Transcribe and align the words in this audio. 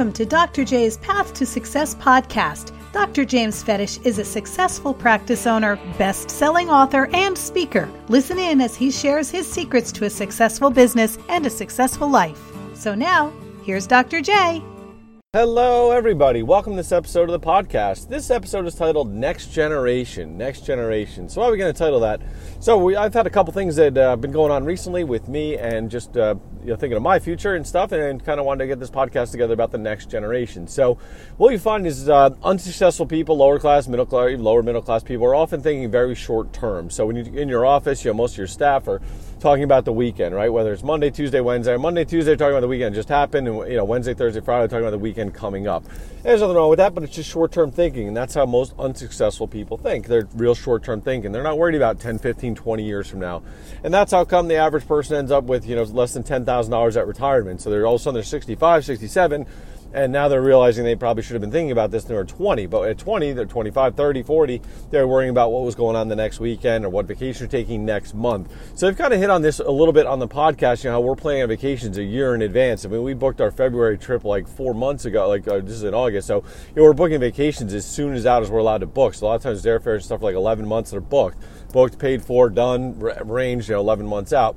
Welcome 0.00 0.14
to 0.14 0.24
Dr. 0.24 0.64
J's 0.64 0.96
Path 0.96 1.34
to 1.34 1.44
Success 1.44 1.94
podcast. 1.94 2.72
Dr. 2.90 3.26
James 3.26 3.62
Fedich 3.62 4.02
is 4.06 4.18
a 4.18 4.24
successful 4.24 4.94
practice 4.94 5.46
owner, 5.46 5.76
best 5.98 6.30
selling 6.30 6.70
author, 6.70 7.10
and 7.12 7.36
speaker. 7.36 7.86
Listen 8.08 8.38
in 8.38 8.62
as 8.62 8.74
he 8.74 8.90
shares 8.90 9.30
his 9.30 9.46
secrets 9.46 9.92
to 9.92 10.06
a 10.06 10.08
successful 10.08 10.70
business 10.70 11.18
and 11.28 11.44
a 11.44 11.50
successful 11.50 12.08
life. 12.08 12.40
So 12.72 12.94
now, 12.94 13.30
here's 13.62 13.86
Dr. 13.86 14.22
J. 14.22 14.64
Hello, 15.32 15.92
everybody. 15.92 16.42
Welcome 16.42 16.72
to 16.72 16.76
this 16.78 16.90
episode 16.90 17.30
of 17.30 17.40
the 17.40 17.46
podcast. 17.46 18.08
This 18.08 18.32
episode 18.32 18.66
is 18.66 18.74
titled 18.74 19.14
Next 19.14 19.52
Generation. 19.52 20.36
Next 20.36 20.66
Generation. 20.66 21.28
So, 21.28 21.40
why 21.40 21.46
are 21.46 21.52
we 21.52 21.56
going 21.56 21.72
to 21.72 21.78
title 21.78 22.00
that? 22.00 22.20
So, 22.58 22.76
we, 22.76 22.96
I've 22.96 23.14
had 23.14 23.28
a 23.28 23.30
couple 23.30 23.52
things 23.52 23.76
that 23.76 23.94
have 23.94 23.96
uh, 23.96 24.16
been 24.16 24.32
going 24.32 24.50
on 24.50 24.64
recently 24.64 25.04
with 25.04 25.28
me 25.28 25.56
and 25.56 25.88
just 25.88 26.16
uh, 26.16 26.34
you 26.64 26.70
know, 26.70 26.74
thinking 26.74 26.96
of 26.96 27.04
my 27.04 27.20
future 27.20 27.54
and 27.54 27.64
stuff, 27.64 27.92
and 27.92 28.24
kind 28.24 28.40
of 28.40 28.46
wanted 28.46 28.64
to 28.64 28.66
get 28.66 28.80
this 28.80 28.90
podcast 28.90 29.30
together 29.30 29.54
about 29.54 29.70
the 29.70 29.78
next 29.78 30.10
generation. 30.10 30.66
So, 30.66 30.98
what 31.36 31.52
you 31.52 31.60
find 31.60 31.86
is 31.86 32.08
uh, 32.08 32.30
unsuccessful 32.42 33.06
people, 33.06 33.36
lower 33.36 33.60
class, 33.60 33.86
middle 33.86 34.06
class, 34.06 34.36
lower 34.36 34.64
middle 34.64 34.82
class 34.82 35.04
people, 35.04 35.26
are 35.26 35.36
often 35.36 35.62
thinking 35.62 35.88
very 35.92 36.16
short 36.16 36.52
term. 36.52 36.90
So, 36.90 37.06
when 37.06 37.14
you're 37.14 37.38
in 37.38 37.48
your 37.48 37.64
office, 37.64 38.04
you 38.04 38.10
know, 38.10 38.16
most 38.16 38.32
of 38.32 38.38
your 38.38 38.46
staff 38.48 38.88
are 38.88 39.00
talking 39.40 39.64
about 39.64 39.84
the 39.84 39.92
weekend, 39.92 40.34
right? 40.34 40.52
Whether 40.52 40.72
it's 40.72 40.82
Monday, 40.82 41.10
Tuesday, 41.10 41.40
Wednesday, 41.40 41.76
Monday, 41.76 42.04
Tuesday, 42.04 42.36
talking 42.36 42.52
about 42.52 42.60
the 42.60 42.68
weekend 42.68 42.94
just 42.94 43.08
happened, 43.08 43.48
and 43.48 43.56
you 43.68 43.76
know, 43.76 43.84
Wednesday, 43.84 44.14
Thursday, 44.14 44.40
Friday, 44.40 44.68
talking 44.68 44.84
about 44.84 44.90
the 44.90 44.98
weekend 44.98 45.34
coming 45.34 45.66
up. 45.66 45.84
There's 46.22 46.40
nothing 46.40 46.56
wrong 46.56 46.68
with 46.68 46.76
that, 46.76 46.94
but 46.94 47.02
it's 47.02 47.14
just 47.14 47.30
short-term 47.30 47.72
thinking, 47.72 48.06
and 48.06 48.16
that's 48.16 48.34
how 48.34 48.44
most 48.44 48.74
unsuccessful 48.78 49.48
people 49.48 49.78
think. 49.78 50.06
They're 50.06 50.28
real 50.34 50.54
short-term 50.54 51.00
thinking. 51.00 51.32
They're 51.32 51.42
not 51.42 51.58
worried 51.58 51.74
about 51.74 51.98
10, 51.98 52.18
15, 52.18 52.54
20 52.54 52.84
years 52.84 53.08
from 53.08 53.20
now, 53.20 53.42
and 53.82 53.92
that's 53.92 54.12
how 54.12 54.24
come 54.24 54.48
the 54.48 54.56
average 54.56 54.86
person 54.86 55.16
ends 55.16 55.32
up 55.32 55.44
with 55.44 55.66
you 55.66 55.74
know 55.74 55.82
less 55.84 56.12
than 56.12 56.22
ten 56.22 56.44
thousand 56.44 56.70
dollars 56.70 56.96
at 56.96 57.06
retirement. 57.06 57.60
So 57.62 57.70
they're 57.70 57.86
all 57.86 57.94
of 57.94 58.00
a 58.00 58.04
sudden 58.04 58.14
they're 58.14 58.22
65, 58.22 58.84
67 58.84 59.46
and 59.92 60.12
now 60.12 60.28
they're 60.28 60.42
realizing 60.42 60.84
they 60.84 60.94
probably 60.94 61.22
should 61.22 61.34
have 61.34 61.40
been 61.40 61.50
thinking 61.50 61.72
about 61.72 61.90
this 61.90 62.04
when 62.04 62.10
they 62.10 62.14
were 62.14 62.24
20 62.24 62.66
but 62.66 62.88
at 62.88 62.98
20 62.98 63.32
they're 63.32 63.44
25 63.44 63.94
30 63.94 64.22
40 64.22 64.62
they're 64.90 65.08
worrying 65.08 65.30
about 65.30 65.50
what 65.50 65.64
was 65.64 65.74
going 65.74 65.96
on 65.96 66.08
the 66.08 66.16
next 66.16 66.40
weekend 66.40 66.84
or 66.84 66.88
what 66.88 67.06
vacation 67.06 67.40
they're 67.40 67.60
taking 67.60 67.84
next 67.84 68.14
month. 68.14 68.52
So 68.74 68.88
i've 68.88 68.96
kind 68.96 69.12
of 69.12 69.20
hit 69.20 69.30
on 69.30 69.42
this 69.42 69.58
a 69.58 69.70
little 69.70 69.92
bit 69.92 70.06
on 70.06 70.18
the 70.18 70.28
podcast 70.28 70.84
you 70.84 70.90
know 70.90 70.96
how 70.96 71.00
we're 71.00 71.16
planning 71.16 71.42
on 71.42 71.48
vacations 71.48 71.98
a 71.98 72.04
year 72.04 72.34
in 72.34 72.42
advance. 72.42 72.84
I 72.84 72.88
mean 72.88 73.02
we 73.02 73.14
booked 73.14 73.40
our 73.40 73.50
february 73.50 73.98
trip 73.98 74.24
like 74.24 74.48
four 74.48 74.74
months 74.74 75.04
ago 75.04 75.28
like 75.28 75.46
uh, 75.48 75.60
this 75.60 75.74
is 75.74 75.84
in 75.84 75.94
august 75.94 76.26
so 76.26 76.44
you 76.68 76.76
know, 76.76 76.84
we're 76.84 76.92
booking 76.92 77.20
vacations 77.20 77.74
as 77.74 77.84
soon 77.84 78.14
as 78.14 78.26
out 78.26 78.42
as 78.42 78.50
we're 78.50 78.58
allowed 78.58 78.78
to 78.78 78.86
book. 78.86 79.14
So 79.14 79.26
a 79.26 79.28
lot 79.28 79.34
of 79.36 79.42
times 79.42 79.64
airfares 79.64 79.94
and 79.96 80.04
stuff 80.04 80.22
like 80.22 80.34
11 80.34 80.66
months 80.66 80.90
that 80.90 80.98
are 80.98 81.00
booked. 81.00 81.38
Booked 81.72 81.98
paid 81.98 82.22
for 82.22 82.50
done 82.50 82.98
range 82.98 83.68
you 83.68 83.74
know 83.74 83.80
11 83.80 84.06
months 84.06 84.32
out 84.32 84.56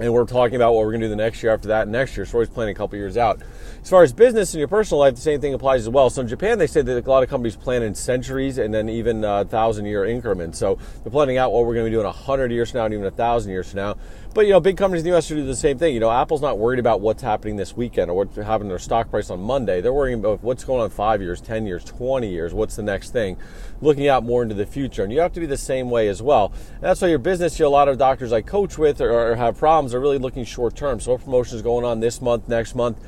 and 0.00 0.14
we're 0.14 0.24
talking 0.24 0.56
about 0.56 0.72
what 0.72 0.86
we're 0.86 0.92
going 0.92 1.02
to 1.02 1.06
do 1.06 1.10
the 1.10 1.16
next 1.16 1.42
year 1.42 1.52
after 1.52 1.68
that 1.68 1.82
and 1.82 1.92
next 1.92 2.16
year. 2.16 2.24
So 2.24 2.32
we're 2.32 2.38
always 2.38 2.48
planning 2.48 2.74
a 2.74 2.78
couple 2.78 2.98
years 2.98 3.18
out. 3.18 3.42
As 3.82 3.90
far 3.90 4.02
as 4.02 4.14
business 4.14 4.54
and 4.54 4.58
your 4.58 4.68
personal 4.68 5.00
life, 5.00 5.14
the 5.14 5.20
same 5.20 5.40
thing 5.42 5.52
applies 5.52 5.82
as 5.82 5.90
well. 5.90 6.08
So 6.08 6.22
in 6.22 6.28
Japan, 6.28 6.58
they 6.58 6.66
say 6.66 6.80
that 6.80 7.06
a 7.06 7.10
lot 7.10 7.22
of 7.22 7.28
companies 7.28 7.54
plan 7.54 7.82
in 7.82 7.94
centuries 7.94 8.56
and 8.56 8.72
then 8.72 8.88
even 8.88 9.24
uh, 9.24 9.44
thousand 9.44 9.84
year 9.84 10.06
increments. 10.06 10.58
So 10.58 10.78
they're 11.02 11.12
planning 11.12 11.36
out 11.36 11.52
what 11.52 11.66
we're 11.66 11.74
going 11.74 11.84
to 11.84 11.90
be 11.90 11.94
doing 11.94 12.06
a 12.06 12.12
hundred 12.12 12.50
years 12.50 12.70
from 12.70 12.78
now 12.78 12.84
and 12.86 12.94
even 12.94 13.06
a 13.06 13.10
thousand 13.10 13.52
years 13.52 13.70
from 13.70 13.76
now. 13.76 13.96
But 14.32 14.46
you 14.46 14.52
know, 14.52 14.60
big 14.60 14.76
companies 14.76 15.00
in 15.00 15.06
the 15.06 15.10
U.S. 15.10 15.26
do 15.26 15.44
the 15.44 15.56
same 15.56 15.76
thing. 15.76 15.92
You 15.92 15.98
know, 15.98 16.10
Apple's 16.10 16.40
not 16.40 16.56
worried 16.56 16.78
about 16.78 17.00
what's 17.00 17.20
happening 17.20 17.56
this 17.56 17.76
weekend 17.76 18.12
or 18.12 18.14
what's 18.14 18.36
happening 18.36 18.68
to 18.68 18.72
their 18.74 18.78
stock 18.78 19.10
price 19.10 19.28
on 19.28 19.40
Monday. 19.40 19.80
They're 19.80 19.92
worrying 19.92 20.20
about 20.20 20.44
what's 20.44 20.62
going 20.62 20.80
on 20.80 20.90
five 20.90 21.20
years, 21.20 21.40
ten 21.40 21.66
years, 21.66 21.82
twenty 21.82 22.28
years. 22.28 22.54
What's 22.54 22.76
the 22.76 22.84
next 22.84 23.10
thing? 23.10 23.36
Looking 23.80 24.06
out 24.06 24.22
more 24.22 24.44
into 24.44 24.54
the 24.54 24.66
future, 24.66 25.02
and 25.02 25.12
you 25.12 25.18
have 25.18 25.32
to 25.32 25.40
be 25.40 25.46
the 25.46 25.56
same 25.56 25.90
way 25.90 26.06
as 26.06 26.22
well. 26.22 26.52
And 26.74 26.82
that's 26.82 27.02
why 27.02 27.08
your 27.08 27.18
business. 27.18 27.58
You 27.58 27.64
know, 27.64 27.70
a 27.70 27.72
lot 27.72 27.88
of 27.88 27.98
doctors 27.98 28.32
I 28.32 28.40
coach 28.40 28.78
with 28.78 29.00
or, 29.00 29.10
or 29.10 29.34
have 29.34 29.58
problems 29.58 29.94
are 29.94 30.00
really 30.00 30.18
looking 30.18 30.44
short 30.44 30.76
term. 30.76 31.00
So, 31.00 31.12
what 31.12 31.24
promotions 31.24 31.62
going 31.62 31.84
on 31.84 31.98
this 31.98 32.22
month, 32.22 32.48
next 32.48 32.76
month? 32.76 32.98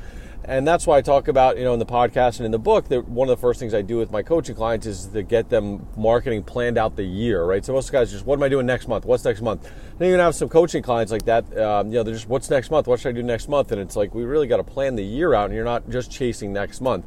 And 0.45 0.67
that's 0.67 0.85
why 0.85 0.97
I 0.97 1.01
talk 1.01 1.29
about, 1.29 1.57
you 1.57 1.63
know, 1.63 1.73
in 1.73 1.79
the 1.79 1.85
podcast 1.85 2.37
and 2.37 2.45
in 2.45 2.51
the 2.51 2.59
book 2.59 2.89
that 2.89 3.07
one 3.07 3.29
of 3.29 3.37
the 3.37 3.39
first 3.41 3.61
things 3.61 3.73
I 3.73 3.81
do 3.81 3.97
with 3.97 4.11
my 4.11 4.23
coaching 4.23 4.55
clients 4.55 4.85
is 4.85 5.05
to 5.07 5.23
get 5.23 5.49
them 5.49 5.87
marketing 5.95 6.43
planned 6.43 6.77
out 6.77 6.97
the 6.97 7.03
year, 7.03 7.45
right? 7.45 7.63
So 7.63 7.71
most 7.71 7.91
guys 7.93 8.11
just, 8.11 8.25
what 8.25 8.39
am 8.39 8.43
I 8.43 8.49
doing 8.49 8.65
next 8.65 8.89
month? 8.89 9.05
What's 9.05 9.23
next 9.23 9.41
month? 9.41 9.71
And 9.99 10.01
even 10.07 10.19
have 10.19 10.35
some 10.35 10.49
coaching 10.49 10.83
clients 10.83 11.13
like 11.13 11.23
that. 11.25 11.45
Um, 11.57 11.87
you 11.87 11.93
know, 11.93 12.03
they're 12.03 12.13
just, 12.13 12.27
what's 12.27 12.49
next 12.49 12.71
month? 12.71 12.87
What 12.87 12.99
should 12.99 13.09
I 13.09 13.11
do 13.13 13.23
next 13.23 13.47
month? 13.47 13.71
And 13.71 13.79
it's 13.79 13.95
like 13.95 14.13
we 14.13 14.25
really 14.25 14.47
got 14.47 14.57
to 14.57 14.63
plan 14.63 14.95
the 14.97 15.03
year 15.03 15.33
out, 15.33 15.45
and 15.45 15.55
you're 15.55 15.63
not 15.63 15.89
just 15.89 16.11
chasing 16.11 16.51
next 16.51 16.81
month. 16.81 17.05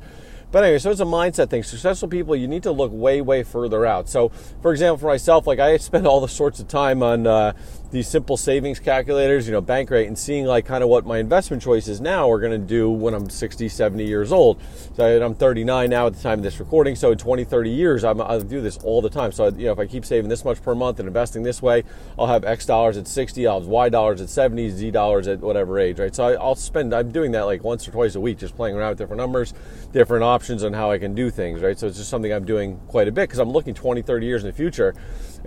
But 0.52 0.62
anyway, 0.64 0.78
so 0.78 0.90
it's 0.90 1.00
a 1.00 1.04
mindset 1.04 1.50
thing. 1.50 1.64
Successful 1.64 2.08
people, 2.08 2.36
you 2.36 2.46
need 2.46 2.62
to 2.62 2.72
look 2.72 2.92
way, 2.92 3.20
way 3.20 3.42
further 3.42 3.84
out. 3.84 4.08
So, 4.08 4.28
for 4.62 4.70
example, 4.70 4.98
for 4.98 5.06
myself, 5.06 5.46
like 5.46 5.58
I 5.58 5.76
spend 5.76 6.06
all 6.06 6.20
the 6.20 6.28
sorts 6.28 6.60
of 6.60 6.68
time 6.68 7.02
on 7.02 7.26
uh, 7.26 7.52
these 7.90 8.08
simple 8.08 8.36
savings 8.36 8.78
calculators, 8.78 9.46
you 9.46 9.52
know, 9.52 9.62
Bankrate, 9.62 10.06
and 10.06 10.18
seeing 10.18 10.44
like 10.44 10.66
kind 10.66 10.82
of 10.82 10.88
what 10.88 11.06
my 11.06 11.18
investment 11.18 11.62
choices 11.62 12.00
now 12.00 12.30
are 12.30 12.40
going 12.40 12.52
to 12.52 12.66
do 12.66 12.90
when 12.90 13.14
I'm 13.14 13.30
60, 13.30 13.68
70 13.68 14.04
years 14.04 14.32
old. 14.32 14.60
So 14.96 15.24
I'm 15.24 15.34
39 15.34 15.90
now 15.90 16.06
at 16.06 16.14
the 16.14 16.22
time 16.22 16.40
of 16.40 16.42
this 16.42 16.58
recording. 16.58 16.96
So 16.96 17.12
in 17.12 17.18
20, 17.18 17.44
30 17.44 17.70
years, 17.70 18.04
I'm, 18.04 18.20
I'll 18.20 18.40
do 18.40 18.60
this 18.60 18.76
all 18.78 19.00
the 19.00 19.10
time. 19.10 19.32
So, 19.32 19.48
you 19.48 19.66
know, 19.66 19.72
if 19.72 19.78
I 19.78 19.86
keep 19.86 20.04
saving 20.04 20.28
this 20.28 20.44
much 20.44 20.62
per 20.62 20.74
month 20.74 20.98
and 20.98 21.06
investing 21.06 21.42
this 21.42 21.62
way, 21.62 21.84
I'll 22.18 22.26
have 22.26 22.44
X 22.44 22.66
dollars 22.66 22.96
at 22.96 23.06
60, 23.06 23.46
I'll 23.46 23.60
have 23.60 23.68
Y 23.68 23.88
dollars 23.88 24.20
at 24.20 24.28
70, 24.28 24.70
Z 24.70 24.90
dollars 24.90 25.28
at 25.28 25.40
whatever 25.40 25.78
age, 25.78 25.98
right? 25.98 26.14
So 26.14 26.24
I, 26.24 26.32
I'll 26.34 26.54
spend, 26.54 26.92
I'm 26.94 27.12
doing 27.12 27.32
that 27.32 27.42
like 27.42 27.62
once 27.62 27.86
or 27.86 27.92
twice 27.92 28.14
a 28.14 28.20
week, 28.20 28.38
just 28.38 28.56
playing 28.56 28.76
around 28.76 28.90
with 28.90 28.98
different 28.98 29.20
numbers, 29.20 29.54
different 29.92 30.24
options 30.24 30.64
on 30.64 30.72
how 30.72 30.90
I 30.90 30.98
can 30.98 31.14
do 31.14 31.30
things, 31.30 31.60
right? 31.60 31.78
So 31.78 31.86
it's 31.86 31.98
just 31.98 32.10
something 32.10 32.32
I'm 32.32 32.44
doing 32.44 32.80
quite 32.88 33.08
a 33.08 33.12
bit 33.12 33.28
because 33.28 33.38
I'm 33.38 33.50
looking 33.50 33.74
20, 33.74 34.02
30 34.02 34.26
years 34.26 34.42
in 34.42 34.50
the 34.50 34.56
future. 34.56 34.94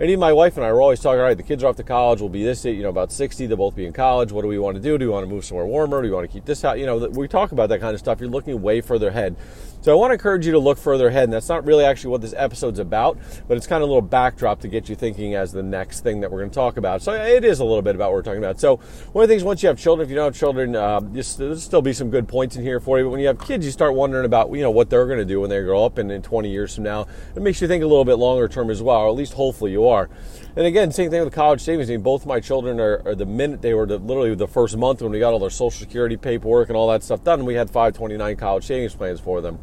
And 0.00 0.08
even 0.08 0.18
my 0.18 0.32
wife 0.32 0.56
and 0.56 0.64
I 0.64 0.72
were 0.72 0.80
always 0.80 0.98
talking, 0.98 1.20
all 1.20 1.26
right, 1.26 1.36
the 1.36 1.42
kids 1.42 1.62
are 1.62 1.66
off 1.66 1.76
to 1.76 1.82
college, 1.82 2.20
we'll 2.20 2.30
be 2.30 2.42
this, 2.42 2.64
you 2.64 2.82
know, 2.82 2.88
about 2.88 3.12
60, 3.12 3.46
they'll 3.46 3.56
both 3.58 3.76
be 3.76 3.84
in 3.84 3.92
college. 3.92 4.32
What 4.32 4.40
do 4.40 4.48
we 4.48 4.58
want 4.58 4.76
to 4.76 4.82
do? 4.82 4.96
Do 4.96 5.04
we 5.04 5.12
want 5.12 5.24
to 5.24 5.30
move 5.30 5.44
somewhere 5.44 5.66
warmer? 5.66 6.00
Do 6.00 6.08
we 6.08 6.14
want 6.14 6.26
to 6.26 6.32
keep 6.32 6.46
this 6.46 6.64
out? 6.64 6.78
You 6.78 6.86
know, 6.86 6.96
we 6.96 7.28
talk 7.28 7.52
about 7.52 7.68
that 7.68 7.80
kind 7.80 7.92
of 7.92 8.00
stuff. 8.00 8.18
You're 8.18 8.30
looking 8.30 8.62
way 8.62 8.80
further 8.80 9.08
ahead. 9.08 9.36
So 9.82 9.92
I 9.92 9.94
want 9.94 10.10
to 10.10 10.12
encourage 10.12 10.44
you 10.44 10.52
to 10.52 10.58
look 10.58 10.76
further 10.76 11.08
ahead, 11.08 11.24
and 11.24 11.32
that's 11.32 11.48
not 11.48 11.64
really 11.64 11.86
actually 11.86 12.10
what 12.10 12.20
this 12.20 12.34
episode's 12.36 12.78
about, 12.78 13.18
but 13.48 13.56
it's 13.56 13.66
kind 13.66 13.82
of 13.82 13.88
a 13.88 13.90
little 13.90 14.06
backdrop 14.06 14.60
to 14.60 14.68
get 14.68 14.90
you 14.90 14.94
thinking 14.94 15.34
as 15.34 15.52
the 15.52 15.62
next 15.62 16.00
thing 16.00 16.20
that 16.20 16.30
we're 16.30 16.40
going 16.40 16.50
to 16.50 16.54
talk 16.54 16.76
about. 16.76 17.00
So 17.00 17.14
it 17.14 17.46
is 17.46 17.60
a 17.60 17.64
little 17.64 17.80
bit 17.80 17.94
about 17.94 18.10
what 18.10 18.16
we're 18.16 18.22
talking 18.22 18.44
about. 18.44 18.60
So 18.60 18.76
one 19.12 19.22
of 19.22 19.28
the 19.30 19.32
things, 19.32 19.42
once 19.42 19.62
you 19.62 19.70
have 19.70 19.78
children, 19.78 20.04
if 20.04 20.10
you 20.10 20.16
don't 20.16 20.26
have 20.26 20.38
children, 20.38 20.76
uh, 20.76 21.00
just, 21.14 21.38
there'll 21.38 21.56
still 21.56 21.80
be 21.80 21.94
some 21.94 22.10
good 22.10 22.28
points 22.28 22.56
in 22.56 22.62
here 22.62 22.78
for 22.78 22.98
you. 22.98 23.06
But 23.06 23.10
when 23.10 23.20
you 23.20 23.28
have 23.28 23.40
kids, 23.40 23.64
you 23.64 23.72
start 23.72 23.94
wondering 23.94 24.26
about 24.26 24.50
you 24.54 24.60
know 24.60 24.70
what 24.70 24.90
they're 24.90 25.06
going 25.06 25.18
to 25.18 25.24
do 25.24 25.40
when 25.40 25.48
they 25.48 25.62
grow 25.62 25.82
up, 25.82 25.96
and 25.96 26.12
in 26.12 26.20
20 26.20 26.50
years 26.50 26.74
from 26.74 26.84
now, 26.84 27.06
it 27.34 27.40
makes 27.40 27.62
you 27.62 27.66
think 27.66 27.82
a 27.82 27.86
little 27.86 28.04
bit 28.04 28.16
longer 28.16 28.48
term 28.48 28.68
as 28.68 28.82
well, 28.82 28.98
or 28.98 29.08
at 29.08 29.14
least 29.14 29.32
hopefully 29.32 29.72
you 29.72 29.86
are. 29.86 30.10
And 30.56 30.66
again, 30.66 30.92
same 30.92 31.10
thing 31.10 31.24
with 31.24 31.32
college 31.32 31.62
savings. 31.62 31.88
I 31.88 31.94
mean, 31.94 32.02
both 32.02 32.26
my 32.26 32.38
children 32.38 32.80
are, 32.80 33.00
are 33.06 33.14
the 33.14 33.24
minute 33.24 33.62
they 33.62 33.72
were 33.72 33.86
the, 33.86 33.96
literally 33.96 34.34
the 34.34 34.46
first 34.46 34.76
month 34.76 35.00
when 35.00 35.10
we 35.10 35.20
got 35.20 35.32
all 35.32 35.38
their 35.38 35.48
Social 35.48 35.70
Security 35.70 36.18
paperwork 36.18 36.68
and 36.68 36.76
all 36.76 36.90
that 36.90 37.02
stuff 37.02 37.24
done, 37.24 37.46
we 37.46 37.54
had 37.54 37.70
529 37.70 38.36
college 38.36 38.64
savings 38.64 38.94
plans 38.94 39.20
for 39.20 39.40
them 39.40 39.58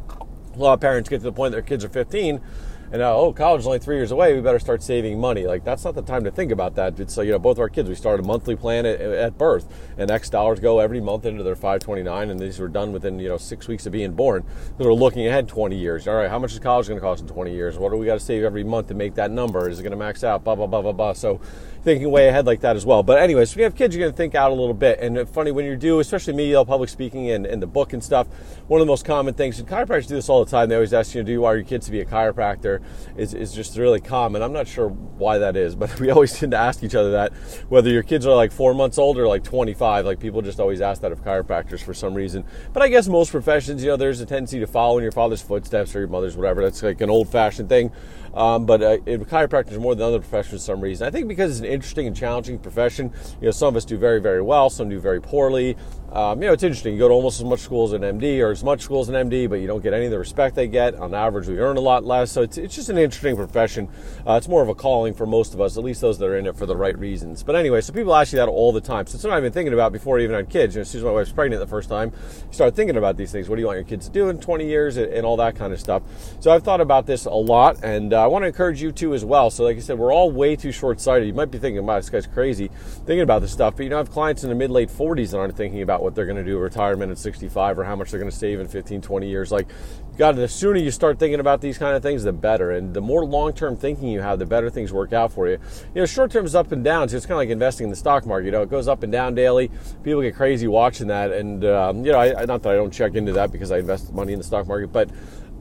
a 0.58 0.62
lot 0.62 0.74
of 0.74 0.80
parents 0.80 1.08
get 1.08 1.18
to 1.18 1.24
the 1.24 1.32
point 1.32 1.52
their 1.52 1.62
kids 1.62 1.84
are 1.84 1.88
15 1.88 2.40
and 2.90 3.00
now, 3.00 3.14
oh, 3.14 3.32
college 3.32 3.60
is 3.60 3.66
only 3.66 3.78
three 3.78 3.96
years 3.96 4.12
away. 4.12 4.34
We 4.34 4.40
better 4.40 4.58
start 4.58 4.82
saving 4.82 5.20
money. 5.20 5.46
Like 5.46 5.64
that's 5.64 5.84
not 5.84 5.94
the 5.94 6.02
time 6.02 6.24
to 6.24 6.30
think 6.30 6.50
about 6.50 6.74
that. 6.76 6.98
It's 6.98 7.18
uh, 7.18 7.22
you 7.22 7.32
know, 7.32 7.38
both 7.38 7.58
of 7.58 7.60
our 7.60 7.68
kids. 7.68 7.88
We 7.88 7.94
started 7.94 8.24
a 8.24 8.26
monthly 8.26 8.56
plan 8.56 8.86
at, 8.86 9.00
at, 9.00 9.36
birth, 9.36 9.66
and 9.98 10.10
X 10.10 10.30
dollars 10.30 10.58
go 10.58 10.78
every 10.78 11.00
month 11.00 11.26
into 11.26 11.42
their 11.42 11.54
529, 11.54 12.30
and 12.30 12.40
these 12.40 12.58
were 12.58 12.68
done 12.68 12.92
within 12.92 13.18
you 13.18 13.28
know 13.28 13.36
six 13.36 13.68
weeks 13.68 13.84
of 13.84 13.92
being 13.92 14.12
born. 14.12 14.44
So 14.78 14.84
we're 14.84 14.94
looking 14.94 15.26
ahead 15.26 15.48
20 15.48 15.76
years. 15.76 16.08
All 16.08 16.14
right, 16.14 16.30
how 16.30 16.38
much 16.38 16.52
is 16.52 16.58
college 16.58 16.88
going 16.88 16.98
to 16.98 17.04
cost 17.04 17.20
in 17.22 17.28
20 17.28 17.54
years? 17.54 17.78
What 17.78 17.92
do 17.92 17.98
we 17.98 18.06
got 18.06 18.14
to 18.14 18.24
save 18.24 18.42
every 18.42 18.64
month 18.64 18.88
to 18.88 18.94
make 18.94 19.14
that 19.16 19.30
number? 19.30 19.68
Is 19.68 19.78
it 19.78 19.82
going 19.82 19.90
to 19.90 19.96
max 19.96 20.24
out? 20.24 20.44
Blah 20.44 20.54
blah 20.54 20.66
blah 20.66 20.82
blah 20.82 20.92
blah. 20.92 21.12
So 21.12 21.40
thinking 21.84 22.10
way 22.10 22.28
ahead 22.28 22.46
like 22.46 22.60
that 22.60 22.76
as 22.76 22.84
well. 22.84 23.02
But 23.02 23.18
anyways, 23.18 23.54
when 23.54 23.60
you 23.60 23.64
have 23.64 23.74
kids, 23.74 23.94
you're 23.94 24.04
going 24.04 24.12
to 24.12 24.16
think 24.16 24.34
out 24.34 24.50
a 24.50 24.54
little 24.54 24.74
bit. 24.74 24.98
And 25.00 25.28
funny 25.28 25.50
when 25.50 25.64
you 25.64 25.76
do, 25.76 26.00
especially 26.00 26.34
me, 26.34 26.52
public 26.64 26.88
speaking 26.88 27.30
and, 27.30 27.46
and 27.46 27.62
the 27.62 27.66
book 27.66 27.92
and 27.92 28.02
stuff. 28.02 28.26
One 28.66 28.80
of 28.80 28.86
the 28.86 28.90
most 28.90 29.04
common 29.04 29.34
things, 29.34 29.58
and 29.58 29.68
chiropractors 29.68 30.08
do 30.08 30.14
this 30.14 30.28
all 30.28 30.44
the 30.44 30.50
time. 30.50 30.68
They 30.68 30.74
always 30.74 30.92
ask 30.92 31.14
you, 31.14 31.22
do 31.22 31.32
you 31.32 31.40
want 31.40 31.56
your 31.56 31.64
kids 31.64 31.86
to 31.86 31.92
be 31.92 32.00
a 32.00 32.04
chiropractor? 32.04 32.77
Is 33.16 33.34
is 33.34 33.52
just 33.52 33.76
really 33.76 34.00
common. 34.00 34.42
I'm 34.42 34.52
not 34.52 34.68
sure 34.68 34.88
why 34.88 35.38
that 35.38 35.56
is, 35.56 35.74
but 35.74 35.98
we 36.00 36.10
always 36.10 36.38
tend 36.38 36.52
to 36.52 36.58
ask 36.58 36.82
each 36.82 36.94
other 36.94 37.12
that, 37.12 37.32
whether 37.68 37.90
your 37.90 38.02
kids 38.02 38.26
are 38.26 38.34
like 38.34 38.52
four 38.52 38.74
months 38.74 38.98
old 38.98 39.18
or 39.18 39.26
like 39.26 39.44
25. 39.44 40.06
Like 40.06 40.20
people 40.20 40.42
just 40.42 40.60
always 40.60 40.80
ask 40.80 41.02
that 41.02 41.12
of 41.12 41.24
chiropractors 41.24 41.82
for 41.82 41.94
some 41.94 42.14
reason. 42.14 42.44
But 42.72 42.82
I 42.82 42.88
guess 42.88 43.08
most 43.08 43.30
professions, 43.30 43.82
you 43.82 43.90
know, 43.90 43.96
there's 43.96 44.20
a 44.20 44.26
tendency 44.26 44.60
to 44.60 44.66
follow 44.66 44.98
in 44.98 45.02
your 45.02 45.12
father's 45.12 45.42
footsteps 45.42 45.94
or 45.94 46.00
your 46.00 46.08
mother's, 46.08 46.36
whatever. 46.36 46.62
That's 46.62 46.82
like 46.82 47.00
an 47.00 47.10
old 47.10 47.28
fashioned 47.28 47.68
thing. 47.68 47.92
Um, 48.34 48.66
but 48.66 48.82
uh, 48.82 48.98
chiropractors 48.98 49.78
more 49.78 49.94
than 49.94 50.06
other 50.06 50.20
professions 50.20 50.48
for 50.52 50.58
some 50.58 50.80
reason. 50.80 51.06
I 51.06 51.10
think 51.10 51.28
because 51.28 51.50
it's 51.50 51.60
an 51.60 51.66
interesting 51.66 52.06
and 52.06 52.14
challenging 52.14 52.58
profession. 52.58 53.12
You 53.40 53.46
know, 53.46 53.50
some 53.50 53.68
of 53.68 53.76
us 53.76 53.84
do 53.84 53.96
very, 53.98 54.20
very 54.20 54.42
well, 54.42 54.70
some 54.70 54.88
do 54.88 55.00
very 55.00 55.20
poorly. 55.20 55.76
Um, 56.10 56.40
you 56.40 56.48
know, 56.48 56.54
it's 56.54 56.62
interesting. 56.62 56.94
You 56.94 56.98
go 56.98 57.08
to 57.08 57.14
almost 57.14 57.38
as 57.38 57.44
much 57.44 57.60
school 57.60 57.84
as 57.84 57.92
an 57.92 58.00
MD 58.00 58.40
or 58.40 58.50
as 58.50 58.64
much 58.64 58.80
school 58.80 59.00
as 59.00 59.10
an 59.10 59.14
MD, 59.14 59.48
but 59.48 59.56
you 59.56 59.66
don't 59.66 59.82
get 59.82 59.92
any 59.92 60.06
of 60.06 60.10
the 60.10 60.18
respect 60.18 60.54
they 60.54 60.66
get. 60.66 60.94
On 60.94 61.12
average, 61.14 61.48
we 61.48 61.58
earn 61.58 61.76
a 61.76 61.80
lot 61.80 62.04
less. 62.04 62.32
So 62.32 62.42
it's, 62.42 62.56
it's 62.56 62.74
just 62.74 62.88
an 62.88 62.96
interesting 62.96 63.36
profession. 63.36 63.88
Uh, 64.26 64.34
it's 64.34 64.48
more 64.48 64.62
of 64.62 64.68
a 64.68 64.74
calling 64.74 65.12
for 65.12 65.26
most 65.26 65.52
of 65.52 65.60
us, 65.60 65.76
at 65.76 65.84
least 65.84 66.00
those 66.00 66.18
that 66.18 66.26
are 66.26 66.38
in 66.38 66.46
it 66.46 66.56
for 66.56 66.64
the 66.64 66.76
right 66.76 66.98
reasons. 66.98 67.42
But 67.42 67.56
anyway, 67.56 67.82
so 67.82 67.92
people 67.92 68.14
ask 68.14 68.32
you 68.32 68.38
that 68.38 68.48
all 68.48 68.72
the 68.72 68.80
time. 68.80 69.06
So 69.06 69.14
it's 69.14 69.22
something 69.22 69.36
I've 69.36 69.42
been 69.42 69.52
thinking 69.52 69.74
about 69.74 69.92
before 69.92 70.18
I 70.18 70.22
even 70.22 70.34
had 70.34 70.48
kids. 70.48 70.74
You 70.74 70.78
know, 70.78 70.82
as 70.82 70.90
soon 70.90 71.00
as 71.00 71.04
my 71.04 71.12
wife's 71.12 71.32
pregnant 71.32 71.60
the 71.60 71.66
first 71.66 71.90
time, 71.90 72.12
you 72.46 72.52
start 72.52 72.74
thinking 72.74 72.96
about 72.96 73.18
these 73.18 73.30
things. 73.30 73.48
What 73.50 73.56
do 73.56 73.60
you 73.60 73.66
want 73.66 73.76
your 73.76 73.84
kids 73.84 74.06
to 74.06 74.12
do 74.12 74.30
in 74.30 74.40
20 74.40 74.66
years 74.66 74.96
and, 74.96 75.12
and 75.12 75.26
all 75.26 75.36
that 75.36 75.56
kind 75.56 75.72
of 75.72 75.80
stuff. 75.80 76.02
So 76.40 76.50
I've 76.50 76.62
thought 76.62 76.80
about 76.80 77.06
this 77.06 77.26
a 77.26 77.30
lot, 77.30 77.82
and 77.82 78.14
uh, 78.14 78.24
I 78.24 78.26
want 78.28 78.44
to 78.44 78.46
encourage 78.46 78.80
you 78.80 78.92
too 78.92 79.14
as 79.14 79.24
well. 79.24 79.50
So, 79.50 79.64
like 79.64 79.76
I 79.76 79.80
said, 79.80 79.98
we're 79.98 80.12
all 80.12 80.30
way 80.30 80.56
too 80.56 80.72
short 80.72 81.00
sighted. 81.00 81.28
You 81.28 81.34
might 81.34 81.50
be 81.50 81.58
thinking, 81.58 81.84
wow, 81.84 81.96
this 81.96 82.08
guy's 82.08 82.26
crazy 82.26 82.70
thinking 83.06 83.20
about 83.20 83.42
this 83.42 83.52
stuff. 83.52 83.76
But 83.76 83.84
you 83.84 83.90
know, 83.90 83.96
I 83.96 84.00
have 84.00 84.10
clients 84.10 84.42
in 84.42 84.48
the 84.48 84.54
mid 84.54 84.70
late 84.70 84.88
40s 84.88 85.32
that 85.32 85.38
aren't 85.38 85.56
thinking 85.56 85.82
about 85.82 85.97
what 86.02 86.14
they're 86.14 86.26
going 86.26 86.36
to 86.36 86.44
do 86.44 86.58
retirement 86.58 87.10
at 87.10 87.18
65 87.18 87.78
or 87.78 87.84
how 87.84 87.96
much 87.96 88.10
they're 88.10 88.20
going 88.20 88.30
to 88.30 88.36
save 88.36 88.60
in 88.60 88.68
15, 88.68 89.00
20 89.00 89.28
years. 89.28 89.50
Like, 89.50 89.68
got 90.16 90.36
the 90.36 90.48
sooner 90.48 90.78
you 90.78 90.90
start 90.90 91.18
thinking 91.18 91.40
about 91.40 91.60
these 91.60 91.78
kind 91.78 91.96
of 91.96 92.02
things, 92.02 92.24
the 92.24 92.32
better. 92.32 92.72
And 92.72 92.92
the 92.92 93.00
more 93.00 93.24
long 93.24 93.52
term 93.52 93.76
thinking 93.76 94.08
you 94.08 94.20
have, 94.20 94.38
the 94.38 94.46
better 94.46 94.70
things 94.70 94.92
work 94.92 95.12
out 95.12 95.32
for 95.32 95.46
you. 95.48 95.58
You 95.94 96.02
know, 96.02 96.06
short 96.06 96.30
term 96.30 96.44
is 96.44 96.54
up 96.54 96.72
and 96.72 96.82
down. 96.82 97.08
So 97.08 97.16
it's 97.16 97.26
kind 97.26 97.36
of 97.36 97.38
like 97.38 97.50
investing 97.50 97.84
in 97.84 97.90
the 97.90 97.96
stock 97.96 98.26
market. 98.26 98.46
You 98.46 98.52
know, 98.52 98.62
it 98.62 98.70
goes 98.70 98.88
up 98.88 99.02
and 99.02 99.12
down 99.12 99.34
daily. 99.34 99.70
People 100.02 100.22
get 100.22 100.34
crazy 100.34 100.66
watching 100.68 101.08
that. 101.08 101.32
And, 101.32 101.64
um, 101.64 102.04
you 102.04 102.12
know, 102.12 102.18
I, 102.18 102.44
not 102.44 102.62
that 102.62 102.72
I 102.72 102.76
don't 102.76 102.92
check 102.92 103.14
into 103.14 103.32
that 103.32 103.52
because 103.52 103.70
I 103.70 103.78
invest 103.78 104.12
money 104.12 104.32
in 104.32 104.38
the 104.38 104.44
stock 104.44 104.66
market, 104.66 104.92
but 104.92 105.08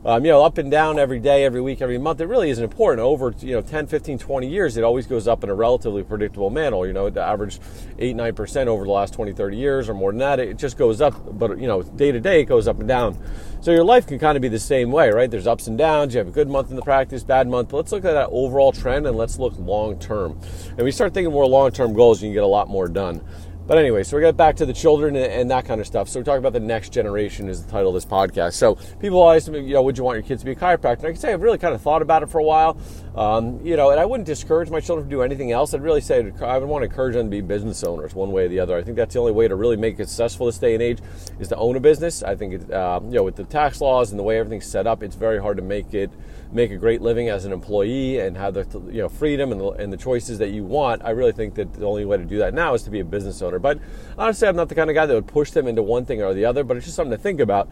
um, 0.05 0.23
you 0.23 0.31
know, 0.31 0.43
up 0.43 0.57
and 0.57 0.69
down 0.69 0.99
every 0.99 1.19
day, 1.19 1.43
every 1.43 1.59
week, 1.59 1.81
every 1.81 1.97
month, 1.97 2.21
it 2.21 2.27
really 2.27 2.49
isn't 2.49 2.63
important. 2.63 3.01
Over, 3.01 3.33
you 3.39 3.53
know, 3.53 3.61
10, 3.61 3.87
15, 3.87 4.17
20 4.17 4.47
years, 4.47 4.77
it 4.77 4.83
always 4.83 5.07
goes 5.07 5.27
up 5.27 5.43
in 5.43 5.49
a 5.49 5.53
relatively 5.53 6.03
predictable 6.03 6.49
manner. 6.49 6.85
You 6.85 6.93
know, 6.93 7.09
the 7.09 7.21
average 7.21 7.59
8, 7.99 8.15
9% 8.15 8.67
over 8.67 8.85
the 8.85 8.91
last 8.91 9.13
20, 9.13 9.33
30 9.33 9.57
years 9.57 9.89
or 9.89 9.93
more 9.93 10.11
than 10.11 10.19
that, 10.19 10.39
it 10.39 10.57
just 10.57 10.77
goes 10.77 11.01
up. 11.01 11.15
But, 11.37 11.59
you 11.59 11.67
know, 11.67 11.81
day 11.81 12.11
to 12.11 12.19
day, 12.19 12.41
it 12.41 12.45
goes 12.45 12.67
up 12.67 12.79
and 12.79 12.87
down. 12.87 13.17
So 13.59 13.71
your 13.71 13.83
life 13.83 14.05
can 14.07 14.19
kind 14.19 14.37
of 14.37 14.41
be 14.41 14.49
the 14.49 14.59
same 14.59 14.91
way, 14.91 15.09
right? 15.09 15.29
There's 15.29 15.47
ups 15.47 15.67
and 15.67 15.77
downs. 15.77 16.13
You 16.13 16.19
have 16.19 16.27
a 16.27 16.31
good 16.31 16.47
month 16.47 16.69
in 16.69 16.75
the 16.75 16.81
practice, 16.83 17.23
bad 17.23 17.47
month. 17.47 17.69
But 17.69 17.77
let's 17.77 17.91
look 17.91 18.05
at 18.05 18.13
that 18.13 18.29
overall 18.31 18.71
trend 18.71 19.07
and 19.07 19.17
let's 19.17 19.39
look 19.39 19.57
long 19.57 19.99
term. 19.99 20.39
And 20.69 20.83
we 20.83 20.91
start 20.91 21.13
thinking 21.13 21.33
more 21.33 21.47
long 21.47 21.71
term 21.71 21.93
goals, 21.93 22.21
you 22.21 22.27
can 22.27 22.33
get 22.33 22.43
a 22.43 22.47
lot 22.47 22.69
more 22.69 22.87
done. 22.87 23.21
But 23.67 23.77
anyway, 23.77 24.03
so 24.03 24.15
we 24.15 24.23
get 24.23 24.37
back 24.37 24.55
to 24.57 24.65
the 24.65 24.71
children 24.71 25.17
and, 25.17 25.25
and, 25.25 25.51
that 25.51 25.65
kind 25.65 25.81
of 25.81 25.87
stuff. 25.87 26.07
So 26.07 26.21
we're 26.21 26.23
talking 26.23 26.39
about 26.39 26.53
the 26.53 26.61
next 26.61 26.93
generation 26.93 27.49
is 27.49 27.65
the 27.65 27.69
title 27.69 27.89
of 27.89 27.95
this 27.95 28.05
podcast. 28.05 28.53
So 28.53 28.75
people 28.99 29.21
always, 29.21 29.49
me, 29.49 29.59
you 29.59 29.73
know, 29.73 29.81
would 29.81 29.97
you 29.97 30.05
want 30.05 30.15
your 30.15 30.23
kids 30.23 30.41
to 30.41 30.45
be 30.45 30.53
a 30.53 30.55
chiropractor? 30.55 30.99
And 30.99 31.07
I 31.07 31.11
can 31.11 31.17
say 31.17 31.33
I've 31.33 31.41
really 31.41 31.57
kind 31.57 31.75
of 31.75 31.81
thought 31.81 32.01
about 32.01 32.23
it 32.23 32.29
for 32.29 32.39
a 32.39 32.43
while. 32.43 32.77
Um, 33.17 33.65
you 33.65 33.75
know, 33.75 33.89
and 33.89 33.99
I 33.99 34.05
wouldn't 34.05 34.27
discourage 34.27 34.69
my 34.69 34.79
children 34.79 35.09
to 35.09 35.09
do 35.09 35.23
anything 35.23 35.51
else. 35.51 35.73
I'd 35.73 35.81
really 35.81 36.01
say 36.01 36.31
I 36.39 36.57
would 36.59 36.69
want 36.69 36.83
to 36.83 36.89
encourage 36.89 37.15
them 37.15 37.25
to 37.25 37.31
be 37.31 37.41
business 37.41 37.83
owners 37.83 38.13
one 38.13 38.31
way 38.31 38.45
or 38.45 38.47
the 38.47 38.59
other. 38.59 38.77
I 38.77 38.83
think 38.83 38.95
that's 38.95 39.15
the 39.15 39.19
only 39.19 39.31
way 39.31 39.47
to 39.47 39.55
really 39.55 39.75
make 39.75 39.95
it 39.95 40.07
successful 40.07 40.45
this 40.45 40.59
day 40.59 40.75
and 40.75 40.83
age 40.83 40.99
is 41.39 41.47
to 41.47 41.55
own 41.55 41.75
a 41.75 41.79
business. 41.79 42.21
I 42.21 42.35
think, 42.35 42.53
it, 42.53 42.71
uh, 42.71 42.99
you 43.03 43.15
know, 43.15 43.23
with 43.23 43.35
the 43.35 43.45
tax 43.45 43.81
laws 43.81 44.11
and 44.11 44.19
the 44.19 44.23
way 44.23 44.37
everything's 44.37 44.67
set 44.67 44.85
up, 44.85 45.01
it's 45.01 45.15
very 45.15 45.41
hard 45.41 45.57
to 45.57 45.63
make 45.63 45.95
it 45.95 46.11
make 46.51 46.71
a 46.71 46.77
great 46.77 47.01
living 47.01 47.27
as 47.27 47.43
an 47.43 47.51
employee 47.51 48.19
and 48.19 48.37
have 48.37 48.53
the 48.53 48.65
you 48.89 49.01
know 49.01 49.09
freedom 49.09 49.51
and 49.51 49.59
the, 49.59 49.67
and 49.71 49.91
the 49.91 49.97
choices 49.97 50.37
that 50.37 50.49
you 50.49 50.63
want. 50.63 51.03
I 51.03 51.09
really 51.09 51.31
think 51.31 51.55
that 51.55 51.73
the 51.73 51.85
only 51.85 52.05
way 52.05 52.17
to 52.17 52.23
do 52.23 52.37
that 52.37 52.53
now 52.53 52.73
is 52.75 52.83
to 52.83 52.89
be 52.91 52.99
a 52.99 53.05
business 53.05 53.41
owner. 53.41 53.59
But 53.59 53.79
honestly, 54.17 54.47
I'm 54.47 54.55
not 54.55 54.69
the 54.69 54.75
kind 54.75 54.89
of 54.89 54.93
guy 54.93 55.07
that 55.07 55.13
would 55.13 55.27
push 55.27 55.51
them 55.51 55.67
into 55.67 55.81
one 55.81 56.05
thing 56.05 56.21
or 56.21 56.33
the 56.35 56.45
other. 56.45 56.63
But 56.63 56.77
it's 56.77 56.85
just 56.85 56.95
something 56.95 57.17
to 57.17 57.21
think 57.21 57.39
about. 57.39 57.69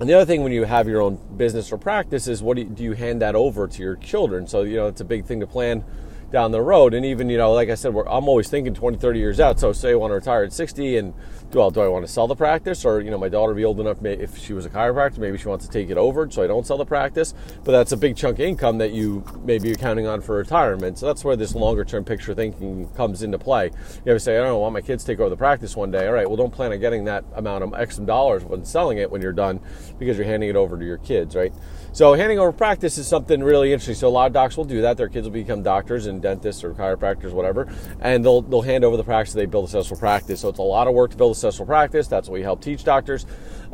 And 0.00 0.08
the 0.08 0.14
other 0.14 0.24
thing 0.24 0.42
when 0.42 0.52
you 0.52 0.64
have 0.64 0.88
your 0.88 1.00
own 1.00 1.18
business 1.36 1.70
or 1.72 1.78
practice 1.78 2.26
is 2.26 2.42
what 2.42 2.56
do 2.56 2.62
you, 2.62 2.68
do 2.68 2.82
you 2.82 2.92
hand 2.92 3.22
that 3.22 3.36
over 3.36 3.68
to 3.68 3.82
your 3.82 3.96
children? 3.96 4.46
So 4.46 4.62
you 4.62 4.76
know 4.76 4.88
it's 4.88 5.00
a 5.00 5.04
big 5.04 5.24
thing 5.24 5.40
to 5.40 5.46
plan 5.46 5.84
down 6.32 6.50
the 6.50 6.60
road. 6.60 6.94
And 6.94 7.06
even, 7.06 7.30
you 7.30 7.38
know, 7.38 7.52
like 7.52 7.70
I 7.70 7.74
said, 7.76 7.94
I'm 7.94 8.28
always 8.28 8.48
thinking 8.48 8.74
20, 8.74 8.98
30 8.98 9.18
years 9.18 9.38
out. 9.38 9.60
So 9.60 9.72
say 9.72 9.92
I 9.92 9.94
want 9.94 10.10
to 10.10 10.16
retire 10.16 10.42
at 10.42 10.52
60 10.52 10.96
and 10.96 11.14
well, 11.54 11.70
do 11.70 11.80
I 11.80 11.88
want 11.88 12.04
to 12.06 12.10
sell 12.10 12.26
the 12.26 12.34
practice 12.34 12.84
or, 12.84 13.00
you 13.00 13.10
know, 13.10 13.18
my 13.18 13.28
daughter 13.28 13.54
be 13.54 13.64
old 13.64 13.80
enough, 13.80 14.04
if 14.04 14.36
she 14.38 14.52
was 14.52 14.66
a 14.66 14.70
chiropractor, 14.70 15.18
maybe 15.18 15.38
she 15.38 15.48
wants 15.48 15.66
to 15.66 15.72
take 15.72 15.90
it 15.90 15.96
over 15.96 16.30
so 16.30 16.42
I 16.42 16.46
don't 16.46 16.66
sell 16.66 16.78
the 16.78 16.84
practice. 16.84 17.34
But 17.64 17.72
that's 17.72 17.92
a 17.92 17.96
big 17.96 18.16
chunk 18.16 18.38
of 18.38 18.44
income 18.44 18.78
that 18.78 18.92
you 18.92 19.24
maybe 19.44 19.68
you're 19.68 19.76
counting 19.76 20.06
on 20.06 20.20
for 20.20 20.36
retirement. 20.36 20.98
So 20.98 21.06
that's 21.06 21.24
where 21.24 21.36
this 21.36 21.54
longer 21.54 21.84
term 21.84 22.04
picture 22.04 22.34
thinking 22.34 22.88
comes 22.90 23.22
into 23.22 23.38
play. 23.38 23.66
You 24.04 24.10
ever 24.10 24.18
say, 24.18 24.38
I 24.38 24.42
don't 24.42 24.60
want 24.60 24.74
my 24.74 24.80
kids 24.80 25.04
to 25.04 25.12
take 25.12 25.20
over 25.20 25.30
the 25.30 25.36
practice 25.36 25.76
one 25.76 25.90
day. 25.90 26.06
All 26.06 26.12
right, 26.12 26.26
well, 26.26 26.36
don't 26.36 26.52
plan 26.52 26.72
on 26.72 26.80
getting 26.80 27.04
that 27.04 27.24
amount 27.34 27.64
of 27.64 27.74
X 27.74 27.96
dollars 27.98 28.44
when 28.44 28.64
selling 28.64 28.98
it 28.98 29.10
when 29.10 29.22
you're 29.22 29.32
done 29.32 29.60
because 29.98 30.16
you're 30.16 30.26
handing 30.26 30.48
it 30.48 30.56
over 30.56 30.78
to 30.78 30.84
your 30.84 30.98
kids, 30.98 31.36
right? 31.36 31.52
So 31.92 32.14
handing 32.14 32.40
over 32.40 32.50
practice 32.50 32.98
is 32.98 33.06
something 33.06 33.40
really 33.40 33.72
interesting. 33.72 33.94
So 33.94 34.08
a 34.08 34.10
lot 34.10 34.26
of 34.26 34.32
docs 34.32 34.56
will 34.56 34.64
do 34.64 34.82
that. 34.82 34.96
Their 34.96 35.08
kids 35.08 35.26
will 35.26 35.32
become 35.32 35.62
doctors 35.62 36.06
and 36.06 36.20
dentists 36.20 36.64
or 36.64 36.74
chiropractors, 36.74 37.30
whatever, 37.30 37.72
and 38.00 38.24
they'll 38.24 38.42
they'll 38.42 38.62
hand 38.62 38.84
over 38.84 38.96
the 38.96 39.04
practice. 39.04 39.32
They 39.32 39.46
build 39.46 39.66
a 39.66 39.68
successful 39.68 39.98
practice. 39.98 40.40
So 40.40 40.48
it's 40.48 40.58
a 40.58 40.62
lot 40.62 40.88
of 40.88 40.94
work 40.94 41.12
to 41.12 41.16
build 41.16 41.32
a 41.32 41.34
practice. 41.66 42.06
That's 42.06 42.28
what 42.28 42.34
we 42.34 42.42
help 42.42 42.60
teach 42.60 42.84
doctors. 42.84 43.26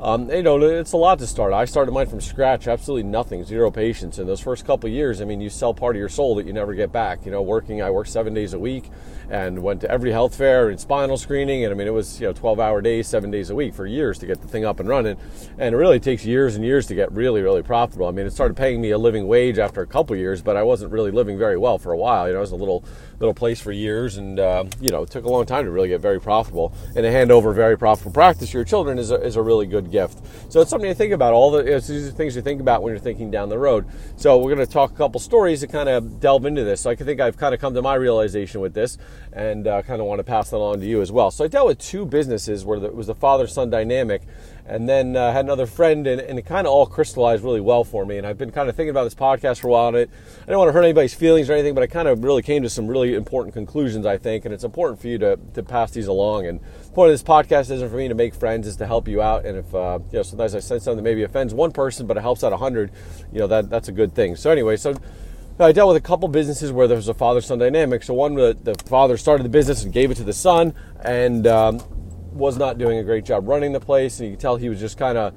Um, 0.02 0.30
you 0.30 0.42
know, 0.42 0.58
it's 0.62 0.92
a 0.92 0.96
lot 0.96 1.18
to 1.18 1.26
start. 1.26 1.52
I 1.52 1.66
started 1.66 1.92
mine 1.92 2.06
from 2.06 2.22
scratch, 2.22 2.66
absolutely 2.66 3.02
nothing, 3.02 3.44
zero 3.44 3.70
patients. 3.70 4.18
In 4.18 4.26
those 4.26 4.40
first 4.40 4.64
couple 4.64 4.88
years, 4.88 5.20
I 5.20 5.26
mean, 5.26 5.42
you 5.42 5.50
sell 5.50 5.74
part 5.74 5.94
of 5.94 6.00
your 6.00 6.08
soul 6.08 6.36
that 6.36 6.46
you 6.46 6.54
never 6.54 6.72
get 6.72 6.90
back. 6.90 7.26
You 7.26 7.30
know, 7.30 7.42
working, 7.42 7.82
I 7.82 7.90
worked 7.90 8.08
seven 8.08 8.32
days 8.32 8.54
a 8.54 8.58
week 8.58 8.90
and 9.28 9.62
went 9.62 9.82
to 9.82 9.90
every 9.90 10.10
health 10.10 10.34
fair 10.34 10.70
and 10.70 10.80
spinal 10.80 11.18
screening. 11.18 11.64
And 11.64 11.72
I 11.72 11.76
mean, 11.76 11.86
it 11.86 11.92
was, 11.92 12.18
you 12.18 12.26
know, 12.26 12.32
12 12.32 12.58
hour 12.58 12.80
days, 12.80 13.08
seven 13.08 13.30
days 13.30 13.50
a 13.50 13.54
week 13.54 13.74
for 13.74 13.86
years 13.86 14.18
to 14.20 14.26
get 14.26 14.40
the 14.40 14.48
thing 14.48 14.64
up 14.64 14.80
and 14.80 14.88
running. 14.88 15.18
And 15.58 15.74
it 15.74 15.76
really 15.78 16.00
takes 16.00 16.24
years 16.24 16.56
and 16.56 16.64
years 16.64 16.86
to 16.86 16.94
get 16.94 17.12
really, 17.12 17.42
really 17.42 17.62
profitable. 17.62 18.06
I 18.06 18.10
mean, 18.10 18.26
it 18.26 18.32
started 18.32 18.56
paying 18.56 18.80
me 18.80 18.92
a 18.92 18.98
living 18.98 19.28
wage 19.28 19.58
after 19.58 19.82
a 19.82 19.86
couple 19.86 20.16
years, 20.16 20.40
but 20.40 20.56
I 20.56 20.62
wasn't 20.62 20.92
really 20.92 21.10
living 21.10 21.36
very 21.36 21.58
well 21.58 21.76
for 21.76 21.92
a 21.92 21.96
while. 21.98 22.26
You 22.26 22.32
know, 22.32 22.38
it 22.38 22.42
was 22.42 22.52
a 22.52 22.56
little, 22.56 22.84
little 23.18 23.34
place 23.34 23.60
for 23.60 23.70
years 23.70 24.16
and, 24.16 24.40
uh, 24.40 24.64
you 24.80 24.88
know, 24.88 25.02
it 25.02 25.10
took 25.10 25.26
a 25.26 25.28
long 25.28 25.44
time 25.44 25.66
to 25.66 25.70
really 25.70 25.88
get 25.88 26.00
very 26.00 26.20
profitable. 26.22 26.72
And 26.96 27.04
to 27.04 27.12
hand 27.12 27.30
over 27.30 27.50
a 27.50 27.54
very 27.54 27.76
profitable 27.76 28.12
practice 28.12 28.50
to 28.50 28.56
your 28.56 28.64
children 28.64 28.98
is 28.98 29.10
a, 29.10 29.22
is 29.22 29.36
a 29.36 29.42
really 29.42 29.66
good 29.66 29.89
gift. 29.90 30.18
So 30.50 30.60
it's 30.60 30.70
something 30.70 30.90
to 30.90 30.94
think 30.94 31.12
about. 31.12 31.34
All 31.34 31.50
the 31.50 31.62
these 31.62 32.08
are 32.08 32.10
things 32.10 32.36
you 32.36 32.42
think 32.42 32.60
about 32.60 32.82
when 32.82 32.92
you're 32.92 33.00
thinking 33.00 33.30
down 33.30 33.48
the 33.48 33.58
road. 33.58 33.86
So 34.16 34.38
we're 34.38 34.54
going 34.54 34.66
to 34.66 34.72
talk 34.72 34.92
a 34.92 34.94
couple 34.94 35.20
stories 35.20 35.60
to 35.60 35.66
kind 35.66 35.88
of 35.88 36.20
delve 36.20 36.46
into 36.46 36.64
this. 36.64 36.80
So 36.80 36.90
I 36.90 36.94
think 36.94 37.20
I've 37.20 37.36
kind 37.36 37.54
of 37.54 37.60
come 37.60 37.74
to 37.74 37.82
my 37.82 37.94
realization 37.94 38.60
with 38.60 38.74
this, 38.74 38.98
and 39.32 39.66
uh, 39.66 39.82
kind 39.82 40.00
of 40.00 40.06
want 40.06 40.18
to 40.18 40.24
pass 40.24 40.50
that 40.50 40.56
on 40.56 40.80
to 40.80 40.86
you 40.86 41.02
as 41.02 41.12
well. 41.12 41.30
So 41.30 41.44
I 41.44 41.48
dealt 41.48 41.66
with 41.66 41.78
two 41.78 42.06
businesses 42.06 42.64
where 42.64 42.82
it 42.82 42.94
was 42.94 43.08
the 43.08 43.14
father-son 43.14 43.70
dynamic, 43.70 44.22
and 44.70 44.88
then 44.88 45.16
uh, 45.16 45.32
had 45.32 45.44
another 45.44 45.66
friend, 45.66 46.06
and, 46.06 46.20
and 46.20 46.38
it 46.38 46.46
kind 46.46 46.64
of 46.64 46.72
all 46.72 46.86
crystallized 46.86 47.42
really 47.42 47.60
well 47.60 47.82
for 47.82 48.06
me. 48.06 48.18
And 48.18 48.26
I've 48.26 48.38
been 48.38 48.52
kind 48.52 48.68
of 48.68 48.76
thinking 48.76 48.90
about 48.90 49.02
this 49.02 49.16
podcast 49.16 49.58
for 49.58 49.66
a 49.66 49.70
while, 49.72 49.88
and 49.88 49.96
it, 49.96 50.10
I 50.46 50.50
don't 50.50 50.60
want 50.60 50.68
to 50.68 50.72
hurt 50.72 50.84
anybody's 50.84 51.12
feelings 51.12 51.50
or 51.50 51.54
anything, 51.54 51.74
but 51.74 51.82
I 51.82 51.88
kind 51.88 52.06
of 52.06 52.22
really 52.22 52.40
came 52.40 52.62
to 52.62 52.70
some 52.70 52.86
really 52.86 53.16
important 53.16 53.52
conclusions, 53.52 54.06
I 54.06 54.16
think, 54.16 54.44
and 54.44 54.54
it's 54.54 54.62
important 54.62 55.00
for 55.00 55.08
you 55.08 55.18
to, 55.18 55.38
to 55.54 55.62
pass 55.64 55.90
these 55.90 56.06
along. 56.06 56.46
And 56.46 56.60
the 56.60 56.90
point 56.92 57.10
of 57.10 57.14
this 57.14 57.22
podcast 57.24 57.72
isn't 57.72 57.90
for 57.90 57.96
me 57.96 58.06
to 58.06 58.14
make 58.14 58.32
friends, 58.32 58.68
is 58.68 58.76
to 58.76 58.86
help 58.86 59.08
you 59.08 59.20
out. 59.20 59.44
And 59.44 59.58
if 59.58 59.74
uh, 59.74 59.98
you 60.12 60.18
know, 60.18 60.22
sometimes 60.22 60.54
I 60.54 60.60
say 60.60 60.78
something 60.78 60.98
that 60.98 61.02
maybe 61.02 61.24
offends 61.24 61.52
one 61.52 61.72
person, 61.72 62.06
but 62.06 62.16
it 62.16 62.20
helps 62.20 62.44
out 62.44 62.52
a 62.52 62.56
hundred, 62.56 62.92
you 63.32 63.40
know, 63.40 63.48
that 63.48 63.68
that's 63.68 63.88
a 63.88 63.92
good 63.92 64.14
thing. 64.14 64.36
So 64.36 64.50
anyway, 64.50 64.76
so. 64.76 64.94
I 65.58 65.72
dealt 65.72 65.88
with 65.88 66.02
a 66.02 66.06
couple 66.06 66.26
businesses 66.28 66.72
where 66.72 66.88
there 66.88 66.96
was 66.96 67.08
a 67.08 67.12
father-son 67.12 67.58
dynamic. 67.58 68.02
So 68.02 68.14
one, 68.14 68.32
the, 68.32 68.56
the 68.62 68.74
father 68.86 69.18
started 69.18 69.42
the 69.42 69.50
business 69.50 69.84
and 69.84 69.92
gave 69.92 70.10
it 70.10 70.14
to 70.14 70.24
the 70.24 70.32
son, 70.32 70.72
and 71.04 71.46
um, 71.46 71.82
was 72.32 72.56
not 72.56 72.78
doing 72.78 72.98
a 72.98 73.04
great 73.04 73.24
job 73.24 73.48
running 73.48 73.72
the 73.72 73.80
place, 73.80 74.20
and 74.20 74.28
you 74.28 74.34
could 74.34 74.40
tell 74.40 74.56
he 74.56 74.68
was 74.68 74.80
just 74.80 74.98
kind 74.98 75.18
of 75.18 75.34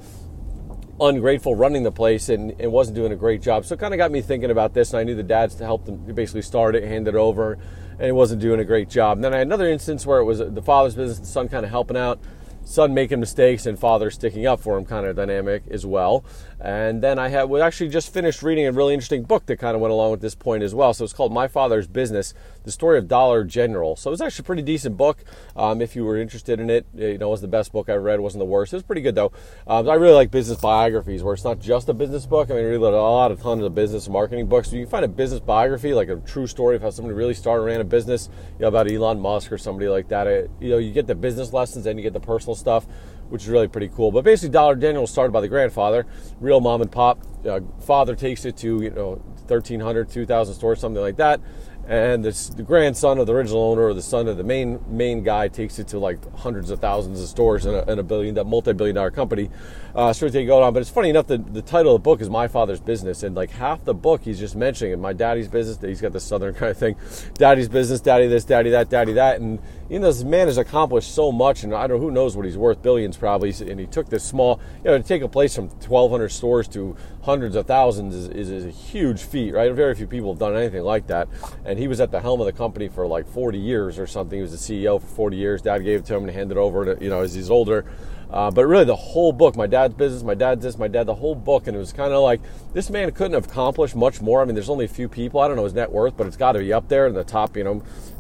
ungrateful 1.02 1.56
running 1.56 1.84
the 1.84 1.92
place 1.92 2.30
and, 2.30 2.52
and 2.60 2.72
wasn't 2.72 2.96
doing 2.96 3.12
a 3.12 3.16
great 3.16 3.42
job. 3.42 3.66
So 3.66 3.74
it 3.74 3.80
kind 3.80 3.94
of 3.94 3.98
got 3.98 4.12
me 4.12 4.22
thinking 4.22 4.52
about 4.52 4.74
this, 4.74 4.92
and 4.92 5.00
I 5.00 5.04
knew 5.04 5.16
the 5.16 5.24
dads 5.24 5.56
to 5.56 5.66
help 5.66 5.86
them 5.86 5.98
basically 6.14 6.44
start 6.44 6.76
it, 6.76 6.84
hand 6.84 7.08
it 7.08 7.16
over, 7.16 7.54
and 7.94 8.06
he 8.06 8.12
wasn't 8.12 8.42
doing 8.42 8.60
a 8.60 8.66
great 8.66 8.90
job. 8.90 9.18
And 9.18 9.24
then 9.24 9.34
I 9.34 9.40
had 9.40 9.48
another 9.48 9.68
instance 9.68 10.06
where 10.06 10.20
it 10.20 10.26
was 10.26 10.40
the 10.40 10.62
father's 10.62 10.96
business, 10.96 11.20
the 11.20 11.26
son 11.26 11.50
kind 11.50 11.66
of 11.66 11.72
helping 11.72 11.98
out 11.98 12.20
son 12.66 12.94
making 12.94 13.20
mistakes 13.20 13.66
and 13.66 13.78
father 13.78 14.10
sticking 14.10 14.46
up 14.46 14.60
for 14.60 14.78
him 14.78 14.86
kind 14.86 15.06
of 15.06 15.16
dynamic 15.16 15.64
as 15.70 15.86
well. 15.86 16.24
And 16.60 17.04
then 17.04 17.20
I 17.20 17.28
had 17.28 17.50
we 17.50 17.60
actually 17.60 17.90
just 17.90 18.14
finished 18.14 18.42
reading 18.42 18.66
a 18.66 18.72
really 18.72 18.94
interesting 18.94 19.24
book 19.24 19.46
that 19.48 19.58
kind 19.58 19.76
of 19.76 19.82
went 19.82 19.92
along 19.92 20.12
with 20.12 20.22
this 20.22 20.34
point 20.34 20.64
as 20.64 20.74
well. 20.74 20.94
So 20.94 21.04
it's 21.04 21.12
called 21.12 21.34
My 21.34 21.48
Father's 21.48 21.88
Business: 21.88 22.34
The 22.64 22.72
Story 22.72 22.98
of 22.98 23.10
Dollar 23.10 23.44
General. 23.44 23.98
So 23.98 24.10
it 24.10 24.14
was 24.14 24.22
actually 24.22 24.44
a 24.44 24.46
pretty 24.46 24.62
decent 24.62 24.96
book. 24.96 25.26
Um, 25.58 25.82
if 25.82 25.94
you 25.94 26.06
were 26.06 26.18
interested 26.18 26.62
in 26.62 26.70
it, 26.70 26.86
you 26.96 27.18
know, 27.18 27.28
it 27.28 27.32
was 27.32 27.42
the 27.42 27.50
best 27.50 27.74
book 27.74 27.90
I 27.90 27.96
read. 27.96 28.20
It 28.20 28.22
wasn't 28.22 28.40
the 28.40 28.46
worst. 28.46 28.72
It 28.72 28.78
was 28.78 28.84
pretty 28.84 29.02
good 29.02 29.16
though. 29.16 29.34
Um, 29.68 29.90
I 29.90 29.96
really 29.96 30.14
like 30.14 30.32
business 30.32 30.60
biographies 30.62 31.22
where 31.22 31.34
it's 31.34 31.44
not 31.44 31.60
just 31.60 31.90
a 31.90 31.94
business 31.94 32.26
book. 32.26 32.50
I 32.50 32.54
mean, 32.54 32.64
I 32.64 32.70
read 32.70 32.78
a 32.78 32.90
lot 32.92 33.32
of 33.32 33.42
tons 33.42 33.62
of 33.62 33.76
business 33.76 34.08
marketing 34.08 34.48
books. 34.48 34.70
So 34.70 34.78
you 34.78 34.84
can 34.84 34.92
find 34.92 35.06
a 35.06 35.10
business 35.10 35.42
biography, 35.42 35.94
like 35.94 36.08
a 36.08 36.16
true 36.18 36.48
story 36.48 36.78
of 36.78 36.82
how 36.82 36.92
somebody 36.92 37.14
really 37.14 37.34
started 37.34 37.64
and 37.64 37.72
ran 37.72 37.82
a 37.82 37.84
business, 37.84 38.30
you 38.58 38.62
know, 38.62 38.70
about 38.70 38.90
Elon 38.90 39.20
Musk 39.20 39.52
or 39.52 39.58
somebody 39.58 39.90
like 39.90 40.08
that. 40.08 40.28
It, 40.28 40.50
you 40.62 40.70
know, 40.70 40.78
you 40.78 40.94
get 40.94 41.08
the 41.08 41.16
business 41.16 41.52
lessons 41.52 41.86
and 41.86 42.00
you 42.00 42.04
get 42.04 42.14
the 42.14 42.22
personal 42.22 42.53
stuff 42.56 42.88
which 43.30 43.44
is 43.44 43.50
really 43.50 43.68
pretty 43.68 43.90
cool. 43.90 44.12
But 44.12 44.24
basically, 44.24 44.52
Dollar 44.52 44.76
General 44.76 45.04
was 45.04 45.12
started 45.12 45.32
by 45.32 45.42
the 45.42 45.48
grandfather, 45.48 46.06
real 46.40 46.60
mom 46.60 46.82
and 46.82 46.92
pop. 46.92 47.20
Uh, 47.44 47.62
father 47.80 48.16
takes 48.16 48.46
it 48.46 48.58
to 48.58 48.84
you 48.84 48.92
know 48.92 49.22
1,300, 49.48 50.10
2,000 50.10 50.56
stores, 50.56 50.80
something 50.80 51.02
like 51.02 51.18
that. 51.18 51.42
And 51.86 52.24
this, 52.24 52.48
the 52.48 52.64
grandson 52.64 53.18
of 53.18 53.28
the 53.28 53.34
original 53.34 53.62
owner 53.62 53.82
or 53.82 53.94
the 53.94 54.02
son 54.02 54.30
of 54.30 54.38
the 54.38 54.44
main 54.44 54.80
main 54.88 55.22
guy 55.22 55.50
takes 55.50 55.80
it 55.80 55.90
to 55.90 56.00
like 56.00 56.18
hundreds 56.34 56.70
of 56.70 56.80
thousands 56.80 57.22
of 57.22 57.28
stores 57.28 57.66
in 57.66 58.00
a, 58.00 58.04
billion 58.04 58.36
multi-billion 58.48 58.96
dollar 58.96 59.12
company. 59.12 59.50
Uh, 59.94 60.14
so 60.14 60.30
they 60.30 60.46
go 60.46 60.64
on 60.64 60.74
but 60.74 60.80
it's 60.80 60.90
funny 60.90 61.10
enough 61.10 61.28
that 61.28 61.54
the 61.54 61.62
title 61.62 61.94
of 61.94 62.02
the 62.02 62.04
book 62.04 62.22
is 62.22 62.30
my 62.30 62.48
father's 62.48 62.80
business. 62.80 63.24
And 63.24 63.36
like 63.36 63.50
half 63.50 63.84
the 63.84 63.94
book 63.94 64.22
he's 64.24 64.40
just 64.40 64.56
mentioning 64.56 64.98
my 65.02 65.12
daddy's 65.12 65.50
business 65.50 65.78
he's 65.82 66.00
got 66.00 66.14
the 66.14 66.22
southern 66.22 66.54
kind 66.54 66.72
of 66.72 66.78
thing. 66.78 66.96
Daddy's 67.34 67.68
business 67.68 68.00
daddy 68.00 68.28
this 68.28 68.46
daddy 68.46 68.70
that 68.70 68.90
daddy 68.90 69.14
that. 69.14 69.42
And 69.42 69.60
you 69.90 70.00
know 70.00 70.08
this 70.08 70.24
man 70.24 70.48
has 70.48 70.58
accomplished 70.58 71.14
so 71.14 71.32
much 71.32 71.64
and 71.64 71.74
i 71.74 71.88
don't 71.88 71.98
know 71.98 72.04
who 72.04 72.12
knows 72.12 72.36
what 72.36 72.46
he's 72.46 72.58
worth 72.58 72.82
billions 72.82 73.18
probably 73.18 73.54
and 73.70 73.80
he 73.80 73.86
took 73.86 74.10
this 74.10 74.24
small 74.24 74.60
you 74.84 74.92
know 74.92 74.98
to 74.98 75.04
take 75.04 75.22
a 75.22 75.28
place 75.28 75.56
from 75.56 75.68
1200 75.68 76.30
stores 76.30 76.68
to 76.68 76.96
hundreds 77.24 77.56
of 77.56 77.66
thousands 77.66 78.16
is, 78.16 78.28
is, 78.30 78.50
is 78.50 78.66
a 78.66 78.70
huge 78.70 79.22
feat 79.22 79.54
right 79.54 79.72
very 79.74 79.96
few 79.96 80.08
people 80.08 80.32
have 80.32 80.40
done 80.40 80.56
anything 80.56 80.84
like 80.84 81.08
that 81.08 81.28
and 81.66 81.80
he 81.80 81.88
was 81.88 82.00
at 82.00 82.12
the 82.12 82.20
helm 82.20 82.40
of 82.40 82.46
the 82.46 82.54
company 82.54 82.88
for 82.88 83.08
like 83.08 83.28
40 83.28 83.58
years 83.58 84.00
or 84.00 84.08
something. 84.08 84.38
He 84.38 84.42
was 84.42 84.52
the 84.52 84.58
CEO 84.58 85.00
for 85.02 85.08
40 85.08 85.38
years. 85.38 85.62
Dad 85.62 85.80
gave 85.80 86.02
it 86.02 86.06
to 86.06 86.16
him 86.16 86.24
and 86.24 86.32
handed 86.32 86.58
it 86.58 86.60
over 86.60 86.96
to, 86.96 87.04
you 87.04 87.10
know, 87.10 87.22
as 87.22 87.34
he's 87.34 87.50
older. 87.50 87.86
Uh, 88.34 88.50
but 88.50 88.66
really, 88.66 88.84
the 88.84 88.96
whole 88.96 89.32
book, 89.32 89.56
my 89.56 89.68
dad's 89.68 89.94
business, 89.94 90.24
my 90.24 90.34
dad's 90.34 90.64
this, 90.64 90.76
my 90.76 90.88
dad, 90.88 91.06
the 91.06 91.14
whole 91.14 91.36
book, 91.36 91.68
and 91.68 91.78
it 91.78 91.80
was 91.80 91.94
kind 91.94 92.12
of 92.12 92.24
like 92.24 92.42
this 92.74 92.90
man 92.90 93.12
couldn't 93.12 93.34
have 93.34 93.46
accomplished 93.46 93.96
much 93.96 94.22
more. 94.22 94.42
I 94.42 94.46
mean, 94.46 94.56
there's 94.56 94.70
only 94.70 94.86
a 94.86 94.90
few 94.90 95.08
people. 95.08 95.40
I 95.40 95.48
don't 95.48 95.56
know 95.56 95.66
his 95.66 95.76
net 95.76 95.92
worth, 95.92 96.18
but 96.18 96.26
it's 96.26 96.36
got 96.36 96.54
to 96.54 96.60
be 96.60 96.74
up 96.74 96.90
there 96.90 97.06
in 97.06 97.14
the 97.14 97.24
top. 97.24 97.56
You 97.56 97.64
know, 97.64 97.74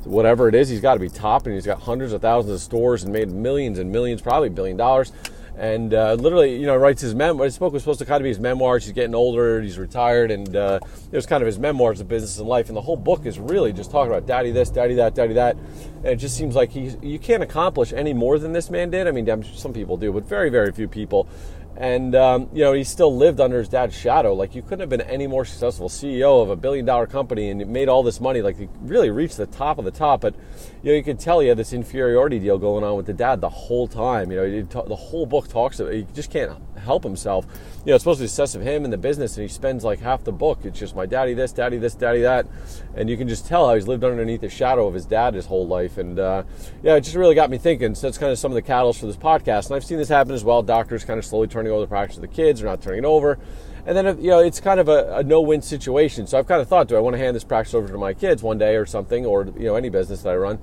whatever 0.04 0.48
it 0.48 0.54
is, 0.54 0.70
he's 0.70 0.82
got 0.82 0.94
to 0.94 1.00
be 1.00 1.10
top, 1.10 1.48
and 1.48 1.56
he's 1.56 1.66
got 1.66 1.82
hundreds 1.82 2.14
of 2.14 2.22
thousands 2.22 2.54
of 2.54 2.62
stores 2.62 3.04
and 3.04 3.12
made 3.12 3.32
millions 3.32 3.80
and 3.80 3.92
millions, 3.92 4.22
probably 4.22 4.50
a 4.50 4.52
billion 4.52 4.78
dollars 4.78 5.12
and 5.58 5.94
uh, 5.94 6.14
literally, 6.14 6.56
you 6.60 6.66
know, 6.66 6.76
writes 6.76 7.02
his 7.02 7.14
memoir. 7.14 7.46
His 7.46 7.58
book 7.58 7.74
was 7.74 7.84
supposed 7.84 8.00
to 8.00 8.06
kind 8.06 8.22
of 8.22 8.24
be 8.24 8.30
his 8.30 8.40
memoirs. 8.40 8.86
He's 8.86 8.94
getting 8.94 9.14
older, 9.14 9.62
he's 9.62 9.78
retired, 9.78 10.32
and 10.32 10.56
uh, 10.56 10.80
it 11.12 11.16
was 11.16 11.26
kind 11.26 11.44
of 11.44 11.48
his 11.48 11.60
memoirs 11.60 12.00
of 12.00 12.08
business 12.08 12.40
and 12.40 12.48
life. 12.48 12.68
And 12.68 12.78
the 12.78 12.82
whole 12.82 12.98
book 12.98 13.26
is 13.26 13.40
really 13.40 13.74
just 13.74 13.92
talking 13.92 14.12
about 14.12 14.26
daddy 14.26 14.52
this, 14.52 14.70
daddy 14.70 14.96
that, 14.96 15.16
daddy 15.16 15.34
that. 15.34 15.56
And 15.98 16.08
it 16.08 16.16
just 16.18 16.36
seems 16.36 16.56
like 16.56 16.72
he 16.72 16.96
you 17.02 17.20
can't 17.20 17.44
accomplish 17.44 17.94
any 17.94 18.14
more 18.14 18.40
than 18.40 18.54
this 18.54 18.70
man 18.70 18.90
did. 18.90 19.08
I 19.08 19.12
mean, 19.12 19.44
some 19.56 19.74
people 19.74 19.98
do, 19.98 20.12
but 20.12 20.26
very, 20.26 20.50
very 20.50 20.72
few 20.72 20.88
people 20.88 21.28
and 21.76 22.14
um, 22.16 22.50
you 22.54 22.64
know 22.64 22.74
he 22.74 22.84
still 22.84 23.16
lived 23.16 23.40
under 23.40 23.58
his 23.58 23.68
dad's 23.68 23.96
shadow 23.96 24.34
like 24.34 24.54
you 24.54 24.62
couldn't 24.62 24.82
have 24.82 24.90
been 24.90 25.02
any 25.02 25.26
more 25.26 25.44
successful 25.44 25.90
ceo 25.90 26.44
of 26.44 26.50
a 26.50 26.56
billion 26.56 26.86
dollar 26.86 27.08
company 27.08 27.50
and 27.50 27.66
made 27.68 27.90
all 27.90 28.04
this 28.04 28.22
money 28.22 28.42
like 28.42 28.58
he 28.58 28.68
really 28.82 29.10
reached 29.10 29.38
the 29.38 29.48
top 29.48 29.80
of 29.80 29.86
the 29.86 29.92
top 29.92 30.22
but 30.22 30.36
you 30.84 30.92
know 30.92 30.96
you 30.96 31.04
could 31.04 31.20
tell 31.20 31.40
he 31.40 31.48
had 31.48 31.58
this 31.58 31.74
inferiority 31.74 32.40
deal 32.40 32.58
going 32.58 32.84
on 32.84 32.96
with 32.96 33.08
the 33.08 33.14
dad 33.14 33.42
the 33.42 33.50
whole 33.50 33.88
time 33.88 34.32
you 34.32 34.38
know 34.38 34.84
the 34.86 34.96
whole 34.96 35.26
book 35.26 35.48
talks 35.48 35.80
about 35.80 35.94
he 35.94 36.06
just 36.14 36.30
can't 36.30 36.52
help 36.78 37.04
himself 37.04 37.48
you 37.86 37.90
know, 37.90 37.96
it's 37.96 38.04
supposed 38.04 38.20
to 38.20 38.22
be 38.22 38.28
assess 38.28 38.56
of 38.56 38.62
him 38.62 38.86
and 38.86 38.94
the 38.94 38.98
business, 38.98 39.36
and 39.36 39.42
he 39.42 39.50
spends 39.50 39.84
like 39.84 40.00
half 40.00 40.24
the 40.24 40.32
book. 40.32 40.60
It's 40.64 40.80
just 40.80 40.96
my 40.96 41.06
daddy 41.06 41.34
this, 41.34 41.52
daddy 41.52 41.78
this, 41.78 41.96
daddy 41.96 42.22
that, 42.22 42.48
and 42.96 43.10
you 43.10 43.18
can 43.18 43.28
just 43.28 43.46
tell 43.46 43.68
how 43.68 43.76
he's 43.76 43.90
lived 43.90 44.06
underneath 44.06 44.40
the 44.40 44.50
shadow 44.50 44.88
of 44.88 44.94
his 44.94 45.06
dad 45.06 45.34
his 45.34 45.46
whole 45.46 45.68
life. 45.68 45.98
And 45.98 46.18
uh, 46.18 46.44
yeah, 46.82 46.96
it 46.96 47.02
just 47.02 47.18
really 47.18 47.36
got 47.36 47.50
me 47.50 47.58
thinking. 47.58 47.94
So 47.94 48.08
that's 48.08 48.18
kind 48.18 48.32
of 48.32 48.40
some 48.40 48.52
of 48.52 48.56
the 48.56 48.62
catalysts 48.62 49.02
for 49.02 49.08
this 49.08 49.18
podcast, 49.18 49.66
and 49.66 49.76
I've 49.76 49.84
seen 49.84 49.98
this 49.98 50.08
happen 50.08 50.34
as 50.34 50.46
well. 50.46 50.64
Doctors 50.64 51.04
kind 51.04 51.18
of 51.18 51.26
slowly 51.26 51.48
turning 51.64 51.72
over 51.72 51.82
the 51.82 51.88
practice 51.88 52.18
of 52.18 52.22
the 52.22 52.28
kids, 52.28 52.62
or 52.62 52.66
not 52.66 52.82
turning 52.82 53.00
it 53.00 53.06
over. 53.06 53.40
And 53.86 53.98
then, 53.98 54.22
you 54.22 54.30
know, 54.30 54.40
it's 54.40 54.60
kind 54.60 54.80
of 54.80 54.88
a, 54.88 55.18
a 55.18 55.24
no-win 55.24 55.62
situation. 55.62 56.28
So 56.28 56.38
I've 56.38 56.48
kind 56.48 56.62
of 56.62 56.68
thought, 56.68 56.88
do 56.88 56.96
I 56.96 57.00
want 57.00 57.16
to 57.16 57.18
hand 57.18 57.36
this 57.36 57.44
practice 57.44 57.74
over 57.74 57.88
to 57.88 57.98
my 57.98 58.14
kids 58.14 58.44
one 58.44 58.58
day 58.58 58.76
or 58.76 58.86
something, 58.86 59.26
or 59.26 59.46
you 59.58 59.66
know, 59.66 59.76
any 59.76 59.90
business 59.90 60.22
that 60.24 60.30
I 60.30 60.36
run? 60.36 60.60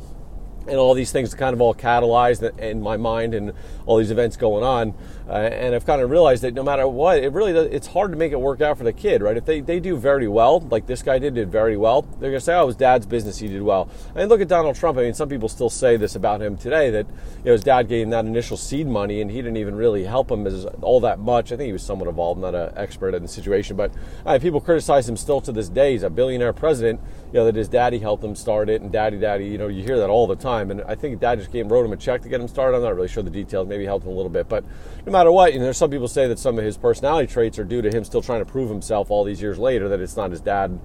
and 0.69 0.77
all 0.77 0.93
these 0.93 1.11
things 1.11 1.33
kind 1.33 1.55
of 1.55 1.61
all 1.63 1.75
catalyzed 1.75 2.59
in 2.59 2.83
my 2.83 2.97
mind 2.97 3.35
and 3.35 3.53
all 3.87 3.97
these 3.97 4.11
events 4.11 4.37
going 4.37 4.63
on 4.63 4.95
uh, 5.31 5.35
and 5.35 5.75
i've 5.75 5.87
kind 5.87 6.03
of 6.03 6.11
realized 6.11 6.43
that 6.43 6.53
no 6.53 6.63
matter 6.63 6.87
what 6.87 7.19
it 7.19 7.33
really 7.33 7.53
does, 7.53 7.67
it's 7.67 7.87
hard 7.87 8.11
to 8.11 8.17
make 8.17 8.33
it 8.33 8.41
work 8.41 8.61
out 8.61 8.77
for 8.77 8.85
the 8.85 8.93
kid 8.93 9.23
right 9.23 9.37
if 9.37 9.45
they, 9.45 9.61
they 9.61 9.81
do 9.81 9.97
very 9.97 10.29
well 10.29 10.61
like 10.71 10.87
this 10.87 11.03
guy 11.03 11.19
did 11.19 11.35
did 11.35 11.51
very 11.51 11.77
well 11.77 12.03
they're 12.21 12.31
to 12.31 12.41
say 12.41 12.55
oh 12.55 12.65
it 12.65 12.67
was 12.67 12.77
dad's 12.77 13.07
business 13.07 13.39
he 13.39 13.49
did 13.49 13.63
well 13.63 13.89
I 14.15 14.19
mean, 14.19 14.29
look 14.29 14.41
at 14.41 14.49
donald 14.49 14.77
trump 14.77 14.99
i 14.99 15.03
mean 15.03 15.15
some 15.15 15.29
people 15.29 15.49
still 15.49 15.71
say 15.71 15.97
this 15.97 16.17
about 16.17 16.43
him 16.43 16.57
today 16.57 16.91
that 16.91 17.07
you 17.07 17.45
know, 17.47 17.53
his 17.53 17.65
dad 17.65 17.89
gave 17.89 18.05
him 18.05 18.11
that 18.11 18.27
initial 18.27 18.57
seed 18.57 18.87
money 18.87 19.21
and 19.21 19.31
he 19.31 19.39
didn't 19.39 19.57
even 19.57 19.75
really 19.75 20.05
help 20.05 20.31
him 20.31 20.47
as 20.47 20.67
all 20.83 21.01
that 21.01 21.19
much 21.19 21.53
i 21.53 21.57
think 21.57 21.69
he 21.69 21.73
was 21.73 21.83
somewhat 21.83 22.09
involved 22.09 22.41
not 22.41 22.55
an 22.55 22.73
expert 22.77 23.15
in 23.15 23.23
the 23.23 23.29
situation 23.29 23.77
but 23.77 23.93
uh, 24.27 24.39
people 24.39 24.61
criticize 24.61 25.09
him 25.09 25.17
still 25.17 25.41
to 25.41 25.53
this 25.53 25.69
day 25.69 25.93
he's 25.93 26.03
a 26.03 26.11
billionaire 26.11 26.53
president 26.53 27.01
you 27.33 27.39
know 27.39 27.45
that 27.45 27.55
his 27.55 27.69
daddy 27.69 27.99
helped 27.99 28.25
him 28.25 28.35
start 28.35 28.69
it 28.69 28.83
and 28.83 28.91
daddy 28.91 29.19
daddy 29.19 29.47
you 29.47 29.59
know 29.59 29.69
you 29.69 29.83
hear 29.83 29.99
that 29.99 30.11
all 30.11 30.27
the 30.27 30.37
time. 30.37 30.71
And 30.71 30.83
I 30.83 30.95
think 30.95 31.21
Dad 31.21 31.39
just 31.39 31.53
gave 31.53 31.71
wrote 31.71 31.85
him 31.85 31.93
a 31.93 31.97
check 31.97 32.23
to 32.23 32.29
get 32.29 32.41
him 32.41 32.49
started. 32.49 32.77
I'm 32.77 32.83
not 32.83 32.95
really 32.95 33.09
sure 33.09 33.23
the 33.23 33.31
details. 33.31 33.69
Maybe 33.69 33.85
helped 33.85 34.05
him 34.05 34.13
a 34.13 34.15
little 34.15 34.31
bit. 34.31 34.49
But 34.49 34.65
no 35.07 35.13
matter 35.13 35.20
what, 35.29 35.53
you 35.53 35.61
know, 35.61 35.73
some 35.73 35.91
people 35.91 36.09
say 36.09 36.29
that 36.29 36.39
some 36.39 36.59
of 36.59 36.65
his 36.65 36.77
personality 36.77 37.33
traits 37.33 37.59
are 37.59 37.65
due 37.65 37.83
to 37.83 37.91
him 37.91 38.05
still 38.05 38.23
trying 38.23 38.41
to 38.41 38.51
prove 38.51 38.71
himself 38.71 39.11
all 39.11 39.25
these 39.25 39.43
years 39.43 39.59
later. 39.59 39.89
That 39.89 40.01
it's 40.01 40.17
not 40.17 40.31
his 40.31 40.41
dad 40.41 40.81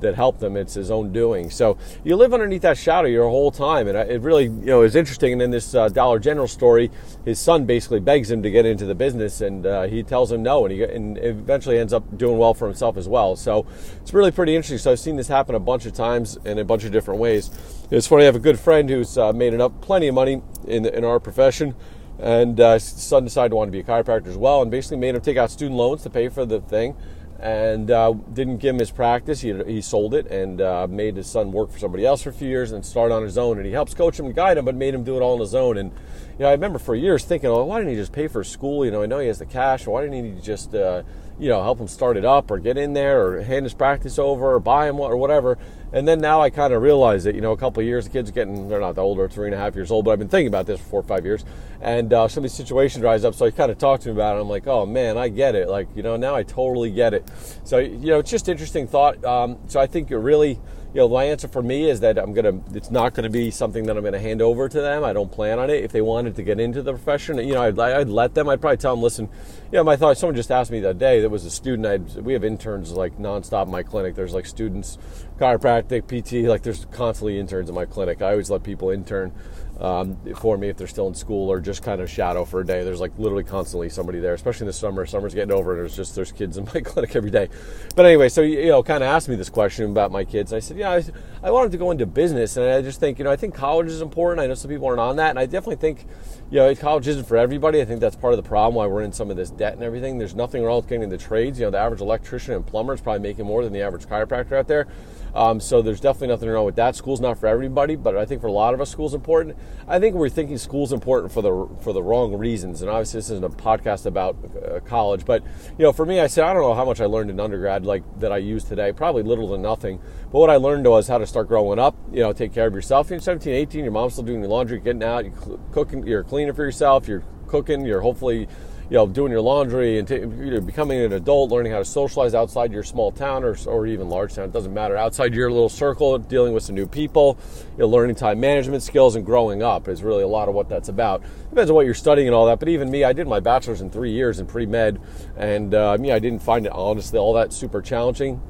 that 0.00 0.14
helped 0.14 0.42
him. 0.42 0.56
It's 0.56 0.74
his 0.74 0.90
own 0.90 1.12
doing. 1.12 1.50
So 1.50 1.76
you 2.04 2.16
live 2.16 2.32
underneath 2.32 2.62
that 2.62 2.78
shadow 2.78 3.08
your 3.08 3.28
whole 3.28 3.50
time, 3.50 3.88
and 3.88 3.96
it 3.96 4.20
really, 4.20 4.44
you 4.44 4.66
know, 4.66 4.82
is 4.82 4.94
interesting. 4.94 5.32
And 5.32 5.42
in 5.42 5.50
this 5.50 5.74
uh, 5.74 5.88
Dollar 5.88 6.18
General 6.18 6.46
story, 6.46 6.90
his 7.24 7.38
son 7.38 7.64
basically 7.64 8.00
begs 8.00 8.30
him 8.30 8.42
to 8.42 8.50
get 8.50 8.66
into 8.66 8.86
the 8.86 8.94
business, 8.94 9.40
and 9.40 9.66
uh, 9.66 9.82
he 9.84 10.02
tells 10.02 10.30
him 10.30 10.42
no, 10.42 10.64
and 10.64 10.72
he 10.72 10.82
and 10.82 11.18
eventually 11.18 11.78
ends 11.78 11.92
up 11.92 12.16
doing 12.16 12.38
well 12.38 12.54
for 12.54 12.66
himself 12.66 12.96
as 12.96 13.08
well. 13.08 13.36
So 13.36 13.66
it's 14.00 14.14
really 14.14 14.30
pretty 14.30 14.54
interesting. 14.54 14.78
So 14.78 14.92
I've 14.92 15.00
seen 15.00 15.16
this 15.16 15.28
happen 15.28 15.54
a 15.54 15.60
bunch 15.60 15.86
of 15.86 15.92
times 15.92 16.36
in 16.44 16.58
a 16.58 16.64
bunch 16.64 16.84
of 16.84 16.92
different 16.92 17.20
ways. 17.20 17.50
It's 17.90 18.06
funny. 18.06 18.22
I 18.22 18.26
have 18.26 18.36
a 18.36 18.40
good 18.40 18.60
friend 18.60 18.88
who's 18.88 19.18
uh, 19.18 19.32
made 19.32 19.54
enough 19.54 19.72
plenty 19.80 20.08
of 20.08 20.14
money 20.14 20.42
in 20.66 20.86
in 20.86 21.04
our 21.04 21.20
profession 21.20 21.74
and 22.18 22.60
uh, 22.60 22.78
son 22.78 23.24
decided 23.24 23.50
to 23.50 23.56
want 23.56 23.68
to 23.68 23.72
be 23.72 23.80
a 23.80 23.82
chiropractor 23.82 24.28
as 24.28 24.36
well, 24.36 24.62
and 24.62 24.70
basically 24.70 24.96
made 24.96 25.14
him 25.14 25.20
take 25.20 25.36
out 25.36 25.50
student 25.50 25.76
loans 25.76 26.02
to 26.02 26.10
pay 26.10 26.28
for 26.28 26.44
the 26.46 26.60
thing 26.60 26.96
and 27.40 27.90
uh, 27.90 28.12
didn't 28.32 28.58
give 28.58 28.74
him 28.74 28.78
his 28.78 28.90
practice. 28.90 29.40
He, 29.40 29.52
he 29.64 29.82
sold 29.82 30.14
it 30.14 30.26
and 30.28 30.60
uh, 30.60 30.86
made 30.88 31.16
his 31.16 31.26
son 31.26 31.52
work 31.52 31.70
for 31.70 31.78
somebody 31.78 32.06
else 32.06 32.22
for 32.22 32.30
a 32.30 32.32
few 32.32 32.48
years 32.48 32.72
and 32.72 32.84
start 32.86 33.12
on 33.12 33.22
his 33.22 33.36
own. 33.36 33.58
And 33.58 33.66
he 33.66 33.72
helps 33.72 33.92
coach 33.92 34.18
him 34.18 34.26
and 34.26 34.34
guide 34.34 34.56
him, 34.56 34.64
but 34.64 34.74
made 34.74 34.94
him 34.94 35.04
do 35.04 35.16
it 35.16 35.20
all 35.20 35.34
on 35.34 35.40
his 35.40 35.54
own. 35.54 35.76
And 35.76 35.90
you 35.90 36.44
know, 36.44 36.48
I 36.48 36.52
remember 36.52 36.78
for 36.78 36.94
years 36.94 37.24
thinking, 37.24 37.50
oh, 37.50 37.64
why 37.64 37.78
didn't 37.78 37.90
he 37.90 37.96
just 37.96 38.12
pay 38.12 38.28
for 38.28 38.42
school? 38.44 38.84
You 38.84 38.92
know, 38.92 39.02
I 39.02 39.06
know 39.06 39.18
he 39.18 39.26
has 39.26 39.40
the 39.40 39.46
cash. 39.46 39.86
Why 39.86 40.02
didn't 40.02 40.36
he 40.36 40.40
just 40.40 40.74
uh, 40.74 41.02
you 41.38 41.48
know, 41.48 41.62
help 41.62 41.80
him 41.80 41.88
start 41.88 42.16
it 42.16 42.24
up 42.24 42.50
or 42.50 42.58
get 42.58 42.78
in 42.78 42.92
there 42.92 43.26
or 43.26 43.42
hand 43.42 43.64
his 43.64 43.74
practice 43.74 44.18
over 44.18 44.54
or 44.54 44.60
buy 44.60 44.88
him 44.88 45.00
or 45.00 45.16
whatever. 45.16 45.58
And 45.94 46.08
then 46.08 46.20
now 46.20 46.42
I 46.42 46.50
kind 46.50 46.74
of 46.74 46.82
realize 46.82 47.22
that, 47.22 47.36
you 47.36 47.40
know, 47.40 47.52
a 47.52 47.56
couple 47.56 47.80
of 47.80 47.86
years, 47.86 48.04
the 48.04 48.10
kid's 48.10 48.32
getting, 48.32 48.68
they're 48.68 48.80
not 48.80 48.96
that 48.96 49.00
older, 49.00 49.28
three 49.28 49.46
and 49.46 49.54
a 49.54 49.58
half 49.58 49.76
years 49.76 49.92
old, 49.92 50.04
but 50.04 50.10
I've 50.10 50.18
been 50.18 50.28
thinking 50.28 50.48
about 50.48 50.66
this 50.66 50.80
for 50.80 50.86
four 50.86 51.00
or 51.00 51.04
five 51.04 51.24
years. 51.24 51.44
And 51.80 52.12
uh, 52.12 52.26
some 52.26 52.42
of 52.42 52.50
these 52.50 52.56
situations 52.56 53.04
rise 53.04 53.24
up. 53.24 53.36
So 53.36 53.46
I 53.46 53.52
kind 53.52 53.70
of 53.70 53.78
talked 53.78 54.02
to 54.02 54.10
him 54.10 54.16
about 54.16 54.36
it. 54.36 54.40
I'm 54.40 54.48
like, 54.48 54.66
oh 54.66 54.86
man, 54.86 55.16
I 55.16 55.28
get 55.28 55.54
it. 55.54 55.68
Like, 55.68 55.86
you 55.94 56.02
know, 56.02 56.16
now 56.16 56.34
I 56.34 56.42
totally 56.42 56.90
get 56.90 57.14
it. 57.14 57.30
So, 57.62 57.78
you 57.78 58.08
know, 58.08 58.18
it's 58.18 58.30
just 58.30 58.48
interesting 58.48 58.88
thought. 58.88 59.24
Um, 59.24 59.56
so 59.68 59.78
I 59.78 59.86
think 59.86 60.10
it 60.10 60.18
really, 60.18 60.58
you 60.94 61.00
know, 61.00 61.08
my 61.08 61.24
answer 61.24 61.48
for 61.48 61.60
me 61.60 61.90
is 61.90 61.98
that 62.00 62.18
I'm 62.18 62.32
gonna. 62.32 62.60
It's 62.72 62.88
not 62.88 63.14
going 63.14 63.24
to 63.24 63.30
be 63.30 63.50
something 63.50 63.84
that 63.86 63.96
I'm 63.96 64.02
going 64.04 64.12
to 64.12 64.20
hand 64.20 64.40
over 64.40 64.68
to 64.68 64.80
them. 64.80 65.02
I 65.02 65.12
don't 65.12 65.30
plan 65.30 65.58
on 65.58 65.68
it. 65.68 65.82
If 65.82 65.90
they 65.90 66.00
wanted 66.00 66.36
to 66.36 66.44
get 66.44 66.60
into 66.60 66.82
the 66.82 66.92
profession, 66.92 67.36
you 67.38 67.54
know, 67.54 67.62
I'd, 67.62 67.76
I'd 67.76 68.08
let 68.08 68.34
them. 68.34 68.48
I'd 68.48 68.60
probably 68.60 68.76
tell 68.76 68.94
them, 68.94 69.02
listen, 69.02 69.28
you 69.72 69.78
know, 69.78 69.82
my 69.82 69.96
thought. 69.96 70.16
Someone 70.18 70.36
just 70.36 70.52
asked 70.52 70.70
me 70.70 70.78
that 70.80 71.00
day. 71.00 71.20
That 71.20 71.30
was 71.30 71.44
a 71.44 71.50
student. 71.50 71.86
I'd, 71.88 72.24
we 72.24 72.32
have 72.32 72.44
interns 72.44 72.92
like 72.92 73.18
nonstop 73.18 73.64
in 73.64 73.72
my 73.72 73.82
clinic. 73.82 74.14
There's 74.14 74.34
like 74.34 74.46
students, 74.46 74.96
chiropractic, 75.38 76.06
PT. 76.06 76.48
Like 76.48 76.62
there's 76.62 76.86
constantly 76.86 77.38
interns 77.38 77.68
in 77.68 77.74
my 77.74 77.84
clinic. 77.84 78.22
I 78.22 78.32
always 78.32 78.50
let 78.50 78.62
people 78.62 78.90
intern 78.90 79.32
um, 79.80 80.16
for 80.36 80.56
me 80.56 80.68
if 80.68 80.76
they're 80.76 80.86
still 80.86 81.08
in 81.08 81.14
school 81.14 81.50
or 81.50 81.60
just 81.60 81.82
kind 81.82 82.00
of 82.00 82.08
shadow 82.08 82.44
for 82.44 82.60
a 82.60 82.66
day. 82.66 82.84
There's 82.84 83.00
like 83.00 83.18
literally 83.18 83.44
constantly 83.44 83.88
somebody 83.88 84.20
there, 84.20 84.34
especially 84.34 84.64
in 84.64 84.68
the 84.68 84.72
summer. 84.72 85.04
Summer's 85.06 85.34
getting 85.34 85.52
over, 85.52 85.72
and 85.72 85.80
there's 85.80 85.96
just 85.96 86.14
there's 86.14 86.32
kids 86.32 86.56
in 86.56 86.64
my 86.74 86.80
clinic 86.80 87.14
every 87.16 87.30
day. 87.30 87.48
But 87.96 88.06
anyway, 88.06 88.28
so 88.28 88.42
you 88.42 88.68
know, 88.68 88.82
kind 88.82 89.02
of 89.02 89.08
asked 89.08 89.28
me 89.28 89.36
this 89.36 89.50
question 89.50 89.90
about 89.90 90.12
my 90.12 90.24
kids. 90.24 90.52
I 90.52 90.60
said, 90.60 90.76
yeah, 90.76 90.90
I, 90.90 91.04
I 91.42 91.50
wanted 91.50 91.72
to 91.72 91.78
go 91.78 91.90
into 91.90 92.06
business, 92.06 92.56
and 92.56 92.66
I 92.66 92.82
just 92.82 93.00
think 93.00 93.18
you 93.18 93.24
know, 93.24 93.30
I 93.30 93.36
think 93.36 93.54
college 93.54 93.88
is 93.88 94.00
important. 94.00 94.40
I 94.40 94.46
know 94.46 94.54
some 94.54 94.70
people 94.70 94.86
aren't 94.86 95.00
on 95.00 95.16
that, 95.16 95.30
and 95.30 95.38
I 95.38 95.46
definitely 95.46 95.76
think 95.76 96.06
you 96.50 96.58
know, 96.58 96.74
college 96.74 97.08
isn't 97.08 97.26
for 97.26 97.36
everybody. 97.36 97.80
I 97.80 97.84
think 97.84 98.00
that's 98.00 98.16
part 98.16 98.32
of 98.32 98.42
the 98.42 98.48
problem 98.48 98.74
why 98.74 98.86
we're 98.86 99.02
in 99.02 99.12
some 99.12 99.30
of 99.30 99.36
this 99.36 99.50
debt 99.50 99.72
and 99.72 99.82
everything. 99.82 100.18
There's 100.18 100.34
nothing 100.34 100.62
wrong 100.62 100.76
with 100.76 100.88
getting 100.88 101.02
into 101.02 101.18
trades. 101.18 101.58
You 101.58 101.66
know, 101.66 101.70
the 101.70 101.78
average 101.78 102.00
electrician 102.00 102.54
and 102.54 102.66
plumber 102.66 102.94
is 102.94 103.00
probably 103.00 103.22
making 103.22 103.46
more 103.46 103.64
than 103.64 103.72
the 103.72 103.82
average 103.82 104.06
chiropractor 104.06 104.52
out 104.52 104.68
there. 104.68 104.86
Um, 105.34 105.58
so 105.58 105.82
there's 105.82 106.00
definitely 106.00 106.28
nothing 106.28 106.48
wrong 106.48 106.64
with 106.64 106.76
that. 106.76 106.94
School's 106.94 107.20
not 107.20 107.38
for 107.38 107.48
everybody, 107.48 107.96
but 107.96 108.16
I 108.16 108.24
think 108.24 108.40
for 108.40 108.46
a 108.46 108.52
lot 108.52 108.72
of 108.72 108.80
us, 108.80 108.90
school's 108.90 109.14
important. 109.14 109.56
I 109.86 109.98
think 109.98 110.14
we're 110.14 110.30
thinking 110.30 110.56
school's 110.56 110.92
important 110.92 111.32
for 111.32 111.42
the 111.42 111.68
for 111.82 111.92
the 111.92 112.02
wrong 112.02 112.36
reasons. 112.36 112.80
And 112.80 112.90
obviously, 112.90 113.18
this 113.18 113.30
isn't 113.30 113.44
a 113.44 113.50
podcast 113.50 114.06
about 114.06 114.36
uh, 114.56 114.80
college, 114.80 115.24
but 115.24 115.42
you 115.78 115.84
know, 115.84 115.92
for 115.92 116.06
me, 116.06 116.20
I 116.20 116.26
said 116.26 116.44
I 116.44 116.54
don't 116.54 116.62
know 116.62 116.74
how 116.74 116.84
much 116.84 117.00
I 117.00 117.06
learned 117.06 117.30
in 117.30 117.38
undergrad 117.38 117.84
like 117.84 118.02
that 118.20 118.32
I 118.32 118.38
use 118.38 118.64
today. 118.64 118.92
Probably 118.92 119.22
little 119.22 119.48
to 119.50 119.58
nothing. 119.58 120.00
But 120.32 120.38
what 120.38 120.50
I 120.50 120.56
learned 120.56 120.86
was 120.86 121.08
how 121.08 121.18
to 121.18 121.26
start 121.26 121.48
growing 121.48 121.78
up. 121.78 121.96
You 122.10 122.20
know, 122.20 122.32
take 122.32 122.54
care 122.54 122.66
of 122.66 122.74
yourself. 122.74 123.10
You're 123.10 123.20
17, 123.20 123.52
18. 123.52 123.84
Your 123.84 123.92
mom's 123.92 124.14
still 124.14 124.24
doing 124.24 124.40
your 124.40 124.48
laundry, 124.48 124.80
getting 124.80 125.02
out, 125.02 125.24
you're 125.24 125.58
cooking, 125.72 126.06
you're 126.06 126.24
cleaning 126.24 126.54
for 126.54 126.64
yourself. 126.64 127.06
You're 127.06 127.24
cooking. 127.46 127.84
You're 127.84 128.00
hopefully 128.00 128.48
you 128.90 128.96
know, 128.96 129.06
doing 129.06 129.32
your 129.32 129.40
laundry 129.40 129.98
and 129.98 130.06
t- 130.06 130.16
you 130.16 130.26
know, 130.26 130.60
becoming 130.60 131.00
an 131.00 131.12
adult, 131.12 131.50
learning 131.50 131.72
how 131.72 131.78
to 131.78 131.84
socialize 131.84 132.34
outside 132.34 132.70
your 132.70 132.82
small 132.82 133.10
town 133.10 133.42
or, 133.42 133.56
or 133.66 133.86
even 133.86 134.08
large 134.08 134.34
town, 134.34 134.44
it 134.44 134.52
doesn't 134.52 134.74
matter. 134.74 134.96
Outside 134.96 135.34
your 135.34 135.50
little 135.50 135.70
circle, 135.70 136.18
dealing 136.18 136.52
with 136.52 136.62
some 136.62 136.74
new 136.74 136.86
people, 136.86 137.38
you 137.72 137.78
know, 137.78 137.88
learning 137.88 138.16
time 138.16 138.40
management 138.40 138.82
skills 138.82 139.16
and 139.16 139.24
growing 139.24 139.62
up 139.62 139.88
is 139.88 140.02
really 140.02 140.22
a 140.22 140.28
lot 140.28 140.48
of 140.48 140.54
what 140.54 140.68
that's 140.68 140.88
about. 140.88 141.22
Depends 141.48 141.70
on 141.70 141.74
what 141.74 141.86
you're 141.86 141.94
studying 141.94 142.28
and 142.28 142.34
all 142.34 142.46
that. 142.46 142.58
But 142.58 142.68
even 142.68 142.90
me, 142.90 143.04
I 143.04 143.12
did 143.12 143.26
my 143.26 143.40
bachelor's 143.40 143.80
in 143.80 143.90
three 143.90 144.12
years 144.12 144.38
in 144.38 144.46
pre 144.46 144.66
med, 144.66 145.00
and 145.36 145.74
uh, 145.74 145.92
I 145.92 146.18
didn't 146.18 146.40
find 146.40 146.66
it 146.66 146.72
honestly 146.72 147.18
all 147.18 147.32
that 147.34 147.52
super 147.52 147.80
challenging. 147.80 148.40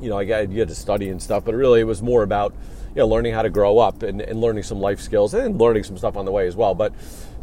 You 0.00 0.10
know, 0.10 0.18
I 0.18 0.24
got 0.24 0.50
you 0.50 0.60
had 0.60 0.68
to 0.68 0.74
study 0.74 1.08
and 1.08 1.20
stuff, 1.20 1.44
but 1.44 1.54
really 1.54 1.80
it 1.80 1.84
was 1.84 2.02
more 2.02 2.22
about 2.22 2.54
you 2.94 3.00
know 3.00 3.08
learning 3.08 3.34
how 3.34 3.42
to 3.42 3.50
grow 3.50 3.78
up 3.78 4.02
and, 4.02 4.20
and 4.20 4.40
learning 4.40 4.62
some 4.62 4.80
life 4.80 5.00
skills 5.00 5.34
and 5.34 5.58
learning 5.58 5.84
some 5.84 5.98
stuff 5.98 6.16
on 6.16 6.24
the 6.24 6.32
way 6.32 6.46
as 6.46 6.54
well. 6.54 6.74
But 6.74 6.92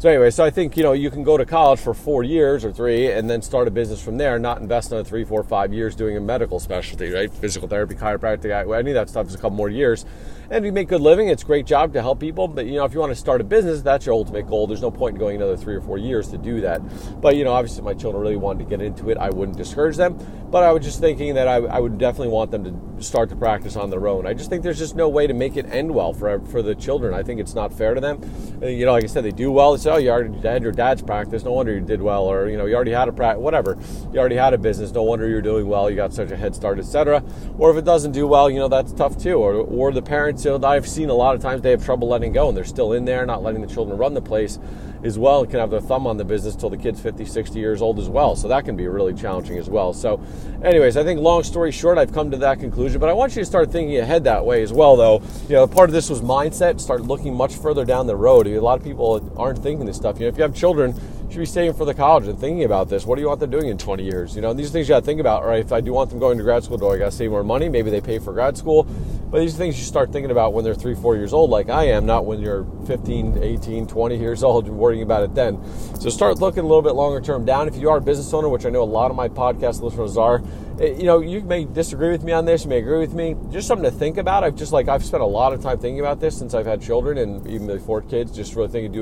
so 0.02 0.08
anyway, 0.08 0.30
so 0.30 0.42
I 0.44 0.50
think 0.50 0.76
you 0.76 0.82
know 0.82 0.94
you 0.94 1.12
can 1.12 1.22
go 1.22 1.36
to 1.36 1.46
college 1.46 1.78
for 1.78 1.94
four 1.94 2.24
years 2.24 2.64
or 2.64 2.72
three, 2.72 3.12
and 3.12 3.30
then 3.30 3.40
start 3.40 3.68
a 3.68 3.70
business 3.70 4.02
from 4.02 4.16
there. 4.18 4.36
Not 4.36 4.60
invest 4.60 4.90
in 4.90 5.04
three, 5.04 5.22
four, 5.22 5.44
five 5.44 5.72
years 5.72 5.94
doing 5.94 6.16
a 6.16 6.20
medical 6.20 6.58
specialty, 6.58 7.12
right? 7.12 7.32
Physical 7.32 7.68
therapy, 7.68 7.94
chiropractic, 7.94 8.50
any 8.76 8.90
of 8.90 8.94
that 8.96 9.08
stuff 9.08 9.28
is 9.28 9.36
a 9.36 9.38
couple 9.38 9.52
more 9.52 9.68
years, 9.68 10.04
and 10.50 10.66
you 10.66 10.72
make 10.72 10.88
a 10.88 10.90
good 10.90 11.02
living. 11.02 11.28
It's 11.28 11.44
a 11.44 11.46
great 11.46 11.66
job 11.66 11.92
to 11.92 12.02
help 12.02 12.18
people, 12.18 12.48
but 12.48 12.66
you 12.66 12.74
know 12.74 12.84
if 12.84 12.92
you 12.92 12.98
want 12.98 13.12
to 13.12 13.16
start 13.16 13.40
a 13.40 13.44
business, 13.44 13.80
that's 13.80 14.04
your 14.04 14.16
ultimate 14.16 14.48
goal. 14.48 14.66
There's 14.66 14.82
no 14.82 14.90
point 14.90 15.14
in 15.14 15.20
going 15.20 15.36
another 15.36 15.56
three 15.56 15.76
or 15.76 15.80
four 15.80 15.98
years 15.98 16.26
to 16.30 16.36
do 16.38 16.60
that. 16.62 16.80
But 17.20 17.36
you 17.36 17.44
know, 17.44 17.52
obviously, 17.52 17.84
my 17.84 17.94
children 17.94 18.20
really 18.20 18.34
wanted 18.34 18.64
to 18.64 18.70
get 18.70 18.82
into 18.82 19.08
it. 19.10 19.18
I 19.18 19.30
wouldn't 19.30 19.56
discourage 19.56 19.96
them, 19.96 20.18
but 20.50 20.64
I 20.64 20.72
was 20.72 20.82
just 20.82 20.98
thinking 20.98 21.34
that 21.34 21.46
I, 21.46 21.58
I 21.58 21.78
would 21.78 21.98
definitely 21.98 22.32
want 22.32 22.50
them 22.50 22.64
to 22.64 23.02
start 23.04 23.28
to 23.28 23.36
practice 23.36 23.76
on 23.76 23.88
their 23.88 24.08
own. 24.08 24.26
I 24.26 24.34
just 24.34 24.50
think 24.50 24.64
there's 24.64 24.78
just 24.78 24.96
no 24.96 25.08
way 25.08 25.28
to 25.28 25.34
make 25.34 25.56
it 25.56 25.66
end 25.66 25.94
well 25.94 26.12
for 26.12 26.40
for 26.46 26.60
the 26.60 26.74
children. 26.74 27.14
I 27.14 27.22
think 27.22 27.38
it's 27.38 27.54
not 27.54 27.72
fair 27.72 27.94
to 27.94 28.00
them. 28.00 28.20
You 28.60 28.84
know, 28.84 28.92
like 28.92 29.04
I 29.04 29.06
said, 29.06 29.24
they 29.24 29.30
do 29.30 29.52
well. 29.52 29.74
"Oh, 29.92 29.98
you 29.98 30.10
already 30.10 30.38
had 30.40 30.62
your 30.62 30.72
dad's 30.72 31.02
practice. 31.02 31.44
No 31.44 31.52
wonder 31.52 31.72
you 31.72 31.80
did 31.80 32.02
well." 32.02 32.24
Or 32.24 32.48
you 32.48 32.56
know, 32.56 32.66
you 32.66 32.74
already 32.74 32.92
had 32.92 33.08
a 33.08 33.12
practice, 33.12 33.42
whatever. 33.42 33.76
You 34.12 34.18
already 34.18 34.36
had 34.36 34.54
a 34.54 34.58
business. 34.58 34.92
No 34.92 35.02
wonder 35.02 35.28
you're 35.28 35.42
doing 35.42 35.68
well. 35.68 35.90
You 35.90 35.96
got 35.96 36.12
such 36.12 36.30
a 36.30 36.36
head 36.36 36.54
start, 36.54 36.78
etc. 36.78 37.22
Or 37.58 37.70
if 37.70 37.76
it 37.76 37.84
doesn't 37.84 38.12
do 38.12 38.26
well, 38.26 38.50
you 38.50 38.58
know, 38.58 38.68
that's 38.68 38.92
tough 38.92 39.18
too. 39.18 39.34
Or 39.34 39.54
or 39.54 39.92
the 39.92 40.02
parents, 40.02 40.44
you 40.44 40.58
know, 40.58 40.66
I've 40.66 40.88
seen 40.88 41.10
a 41.10 41.14
lot 41.14 41.34
of 41.34 41.42
times 41.42 41.62
they 41.62 41.70
have 41.70 41.84
trouble 41.84 42.08
letting 42.08 42.32
go, 42.32 42.48
and 42.48 42.56
they're 42.56 42.64
still 42.64 42.92
in 42.92 43.04
there, 43.04 43.26
not 43.26 43.42
letting 43.42 43.60
the 43.60 43.72
children 43.72 43.98
run 43.98 44.14
the 44.14 44.22
place 44.22 44.58
as 45.04 45.18
well 45.18 45.44
can 45.44 45.58
have 45.58 45.70
their 45.70 45.80
thumb 45.80 46.06
on 46.06 46.16
the 46.16 46.24
business 46.24 46.54
till 46.54 46.70
the 46.70 46.76
kid's 46.76 47.00
50, 47.00 47.24
60 47.24 47.58
years 47.58 47.82
old 47.82 47.98
as 47.98 48.08
well. 48.08 48.36
So 48.36 48.48
that 48.48 48.64
can 48.64 48.76
be 48.76 48.86
really 48.86 49.14
challenging 49.14 49.58
as 49.58 49.68
well. 49.68 49.92
So, 49.92 50.20
anyways, 50.62 50.96
I 50.96 51.04
think 51.04 51.20
long 51.20 51.42
story 51.42 51.72
short, 51.72 51.98
I've 51.98 52.12
come 52.12 52.30
to 52.30 52.36
that 52.38 52.60
conclusion. 52.60 53.00
But 53.00 53.08
I 53.08 53.12
want 53.12 53.34
you 53.34 53.42
to 53.42 53.46
start 53.46 53.70
thinking 53.70 53.98
ahead 53.98 54.24
that 54.24 54.44
way 54.44 54.62
as 54.62 54.72
well, 54.72 54.96
though. 54.96 55.22
You 55.48 55.56
know, 55.56 55.66
part 55.66 55.88
of 55.90 55.94
this 55.94 56.08
was 56.08 56.20
mindset. 56.20 56.80
Start 56.80 57.02
looking 57.02 57.34
much 57.34 57.54
further 57.54 57.84
down 57.84 58.06
the 58.06 58.16
road. 58.16 58.46
A 58.46 58.60
lot 58.60 58.78
of 58.78 58.84
people 58.84 59.32
aren't 59.36 59.58
thinking 59.58 59.86
this 59.86 59.96
stuff. 59.96 60.16
You 60.18 60.26
know, 60.26 60.28
if 60.28 60.36
you 60.36 60.42
have 60.42 60.54
children, 60.54 60.94
you 61.32 61.32
should 61.32 61.38
be 61.40 61.46
saving 61.46 61.74
for 61.74 61.84
the 61.84 61.94
college 61.94 62.28
and 62.28 62.38
thinking 62.38 62.64
about 62.64 62.88
this. 62.88 63.06
What 63.06 63.16
do 63.16 63.22
you 63.22 63.28
want 63.28 63.40
them 63.40 63.50
doing 63.50 63.68
in 63.68 63.78
20 63.78 64.04
years? 64.04 64.36
You 64.36 64.42
know, 64.42 64.52
these 64.52 64.70
things 64.70 64.88
you 64.88 64.92
got 64.92 65.00
to 65.00 65.06
think 65.06 65.20
about. 65.20 65.42
All 65.42 65.48
right, 65.48 65.60
if 65.60 65.72
I 65.72 65.80
do 65.80 65.92
want 65.92 66.10
them 66.10 66.18
going 66.18 66.36
to 66.38 66.44
grad 66.44 66.62
school, 66.62 66.78
do 66.78 66.88
I 66.88 66.98
got 66.98 67.06
to 67.06 67.10
save 67.10 67.30
more 67.30 67.42
money? 67.42 67.68
Maybe 67.68 67.90
they 67.90 68.00
pay 68.00 68.18
for 68.18 68.32
grad 68.32 68.56
school. 68.56 68.86
But 69.32 69.40
these 69.40 69.56
things 69.56 69.78
you 69.78 69.86
start 69.86 70.12
thinking 70.12 70.30
about 70.30 70.52
when 70.52 70.62
they're 70.62 70.74
three, 70.74 70.94
four 70.94 71.16
years 71.16 71.32
old, 71.32 71.48
like 71.48 71.70
I 71.70 71.84
am, 71.84 72.04
not 72.04 72.26
when 72.26 72.38
you're 72.38 72.66
15, 72.86 73.42
18, 73.42 73.86
20 73.86 74.18
years 74.18 74.44
old 74.44 74.66
and 74.66 74.76
worrying 74.76 75.02
about 75.02 75.22
it 75.22 75.34
then. 75.34 75.58
So 75.98 76.10
start 76.10 76.38
looking 76.38 76.64
a 76.64 76.66
little 76.66 76.82
bit 76.82 76.92
longer 76.92 77.18
term 77.18 77.46
down. 77.46 77.66
If 77.66 77.76
you 77.76 77.88
are 77.88 77.96
a 77.96 78.00
business 78.02 78.34
owner, 78.34 78.50
which 78.50 78.66
I 78.66 78.68
know 78.68 78.82
a 78.82 78.84
lot 78.84 79.10
of 79.10 79.16
my 79.16 79.30
podcast 79.30 79.80
listeners 79.80 80.18
are, 80.18 80.42
eh, 80.78 80.92
you 80.98 81.04
know, 81.04 81.20
you 81.20 81.40
may 81.40 81.64
disagree 81.64 82.10
with 82.10 82.22
me 82.24 82.32
on 82.32 82.44
this, 82.44 82.64
you 82.64 82.68
may 82.68 82.76
agree 82.76 82.98
with 82.98 83.14
me. 83.14 83.34
Just 83.50 83.68
something 83.68 83.90
to 83.90 83.96
think 83.96 84.18
about. 84.18 84.44
I've 84.44 84.54
just 84.54 84.70
like 84.70 84.88
I've 84.88 85.02
spent 85.02 85.22
a 85.22 85.26
lot 85.26 85.54
of 85.54 85.62
time 85.62 85.78
thinking 85.78 86.00
about 86.00 86.20
this 86.20 86.36
since 86.36 86.52
I've 86.52 86.66
had 86.66 86.82
children 86.82 87.16
and 87.16 87.46
even 87.46 87.66
before 87.66 88.02
kids, 88.02 88.32
just 88.32 88.54
really 88.54 88.68
thinking, 88.68 88.92
do 88.92 89.00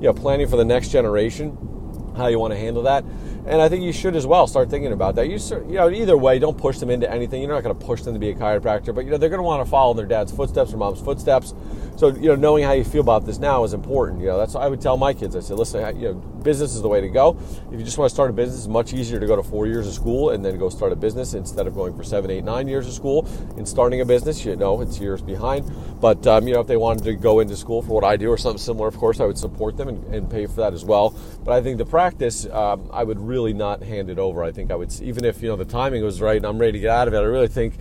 you 0.00 0.06
know, 0.06 0.12
planning 0.14 0.46
for 0.46 0.56
the 0.56 0.64
next 0.64 0.90
generation 0.90 1.58
how 2.16 2.28
you 2.28 2.38
want 2.38 2.52
to 2.52 2.58
handle 2.58 2.84
that. 2.84 3.04
And 3.46 3.60
I 3.60 3.68
think 3.68 3.82
you 3.82 3.92
should 3.92 4.16
as 4.16 4.26
well 4.26 4.46
start 4.46 4.70
thinking 4.70 4.92
about 4.92 5.16
that. 5.16 5.28
You, 5.28 5.36
you 5.68 5.74
know, 5.74 5.90
either 5.90 6.16
way, 6.16 6.38
don't 6.38 6.56
push 6.56 6.78
them 6.78 6.88
into 6.88 7.10
anything. 7.10 7.42
You're 7.42 7.52
not 7.52 7.62
going 7.62 7.78
to 7.78 7.84
push 7.84 8.02
them 8.02 8.14
to 8.14 8.20
be 8.20 8.30
a 8.30 8.34
chiropractor, 8.34 8.94
but 8.94 9.04
you 9.04 9.10
know 9.10 9.18
they're 9.18 9.28
going 9.28 9.38
to 9.38 9.44
want 9.44 9.64
to 9.64 9.70
follow 9.70 9.92
their 9.92 10.06
dad's 10.06 10.32
footsteps 10.32 10.72
or 10.72 10.78
mom's 10.78 11.00
footsteps. 11.00 11.52
So 11.96 12.08
you 12.08 12.28
know, 12.28 12.34
knowing 12.34 12.64
how 12.64 12.72
you 12.72 12.82
feel 12.82 13.02
about 13.02 13.24
this 13.24 13.38
now 13.38 13.62
is 13.62 13.72
important. 13.72 14.20
You 14.20 14.26
know, 14.26 14.38
that's 14.38 14.54
what 14.54 14.64
I 14.64 14.68
would 14.68 14.80
tell 14.80 14.96
my 14.96 15.14
kids. 15.14 15.36
I 15.36 15.40
said, 15.40 15.56
listen, 15.56 16.00
you 16.00 16.08
know, 16.08 16.14
business 16.14 16.74
is 16.74 16.82
the 16.82 16.88
way 16.88 17.00
to 17.00 17.08
go. 17.08 17.36
If 17.70 17.78
you 17.78 17.84
just 17.84 17.98
want 17.98 18.08
to 18.08 18.14
start 18.14 18.30
a 18.30 18.32
business, 18.32 18.60
it's 18.60 18.68
much 18.68 18.92
easier 18.92 19.20
to 19.20 19.26
go 19.26 19.36
to 19.36 19.42
four 19.44 19.66
years 19.66 19.86
of 19.86 19.94
school 19.94 20.30
and 20.30 20.44
then 20.44 20.58
go 20.58 20.68
start 20.68 20.92
a 20.92 20.96
business 20.96 21.34
instead 21.34 21.66
of 21.68 21.74
going 21.74 21.96
for 21.96 22.02
seven, 22.02 22.30
eight, 22.30 22.42
nine 22.42 22.66
years 22.66 22.88
of 22.88 22.94
school 22.94 23.28
and 23.56 23.66
starting 23.66 24.00
a 24.00 24.04
business. 24.04 24.44
You 24.44 24.56
know, 24.56 24.80
it's 24.80 24.98
years 24.98 25.22
behind. 25.22 25.70
But 26.00 26.26
um, 26.26 26.48
you 26.48 26.54
know, 26.54 26.60
if 26.60 26.66
they 26.66 26.76
wanted 26.76 27.04
to 27.04 27.14
go 27.14 27.38
into 27.38 27.56
school 27.56 27.80
for 27.80 27.92
what 27.92 28.04
I 28.04 28.16
do 28.16 28.28
or 28.28 28.36
something 28.36 28.58
similar, 28.58 28.88
of 28.88 28.96
course, 28.96 29.20
I 29.20 29.24
would 29.26 29.38
support 29.38 29.76
them 29.76 29.88
and, 29.88 30.14
and 30.14 30.30
pay 30.30 30.46
for 30.46 30.56
that 30.56 30.74
as 30.74 30.84
well. 30.84 31.14
But 31.44 31.52
I 31.52 31.62
think 31.62 31.78
the 31.78 31.86
practice, 31.86 32.46
um, 32.46 32.90
I 32.92 33.04
would 33.04 33.20
really 33.20 33.52
not 33.52 33.82
hand 33.82 34.10
it 34.10 34.18
over. 34.18 34.42
I 34.42 34.50
think 34.50 34.72
I 34.72 34.74
would, 34.74 34.92
even 35.00 35.24
if 35.24 35.42
you 35.42 35.48
know 35.48 35.56
the 35.56 35.64
timing 35.64 36.02
was 36.02 36.20
right 36.20 36.36
and 36.36 36.44
I'm 36.46 36.58
ready 36.58 36.72
to 36.72 36.78
get 36.80 36.90
out 36.90 37.06
of 37.06 37.14
it, 37.14 37.18
I 37.18 37.22
really 37.22 37.48
think 37.48 37.74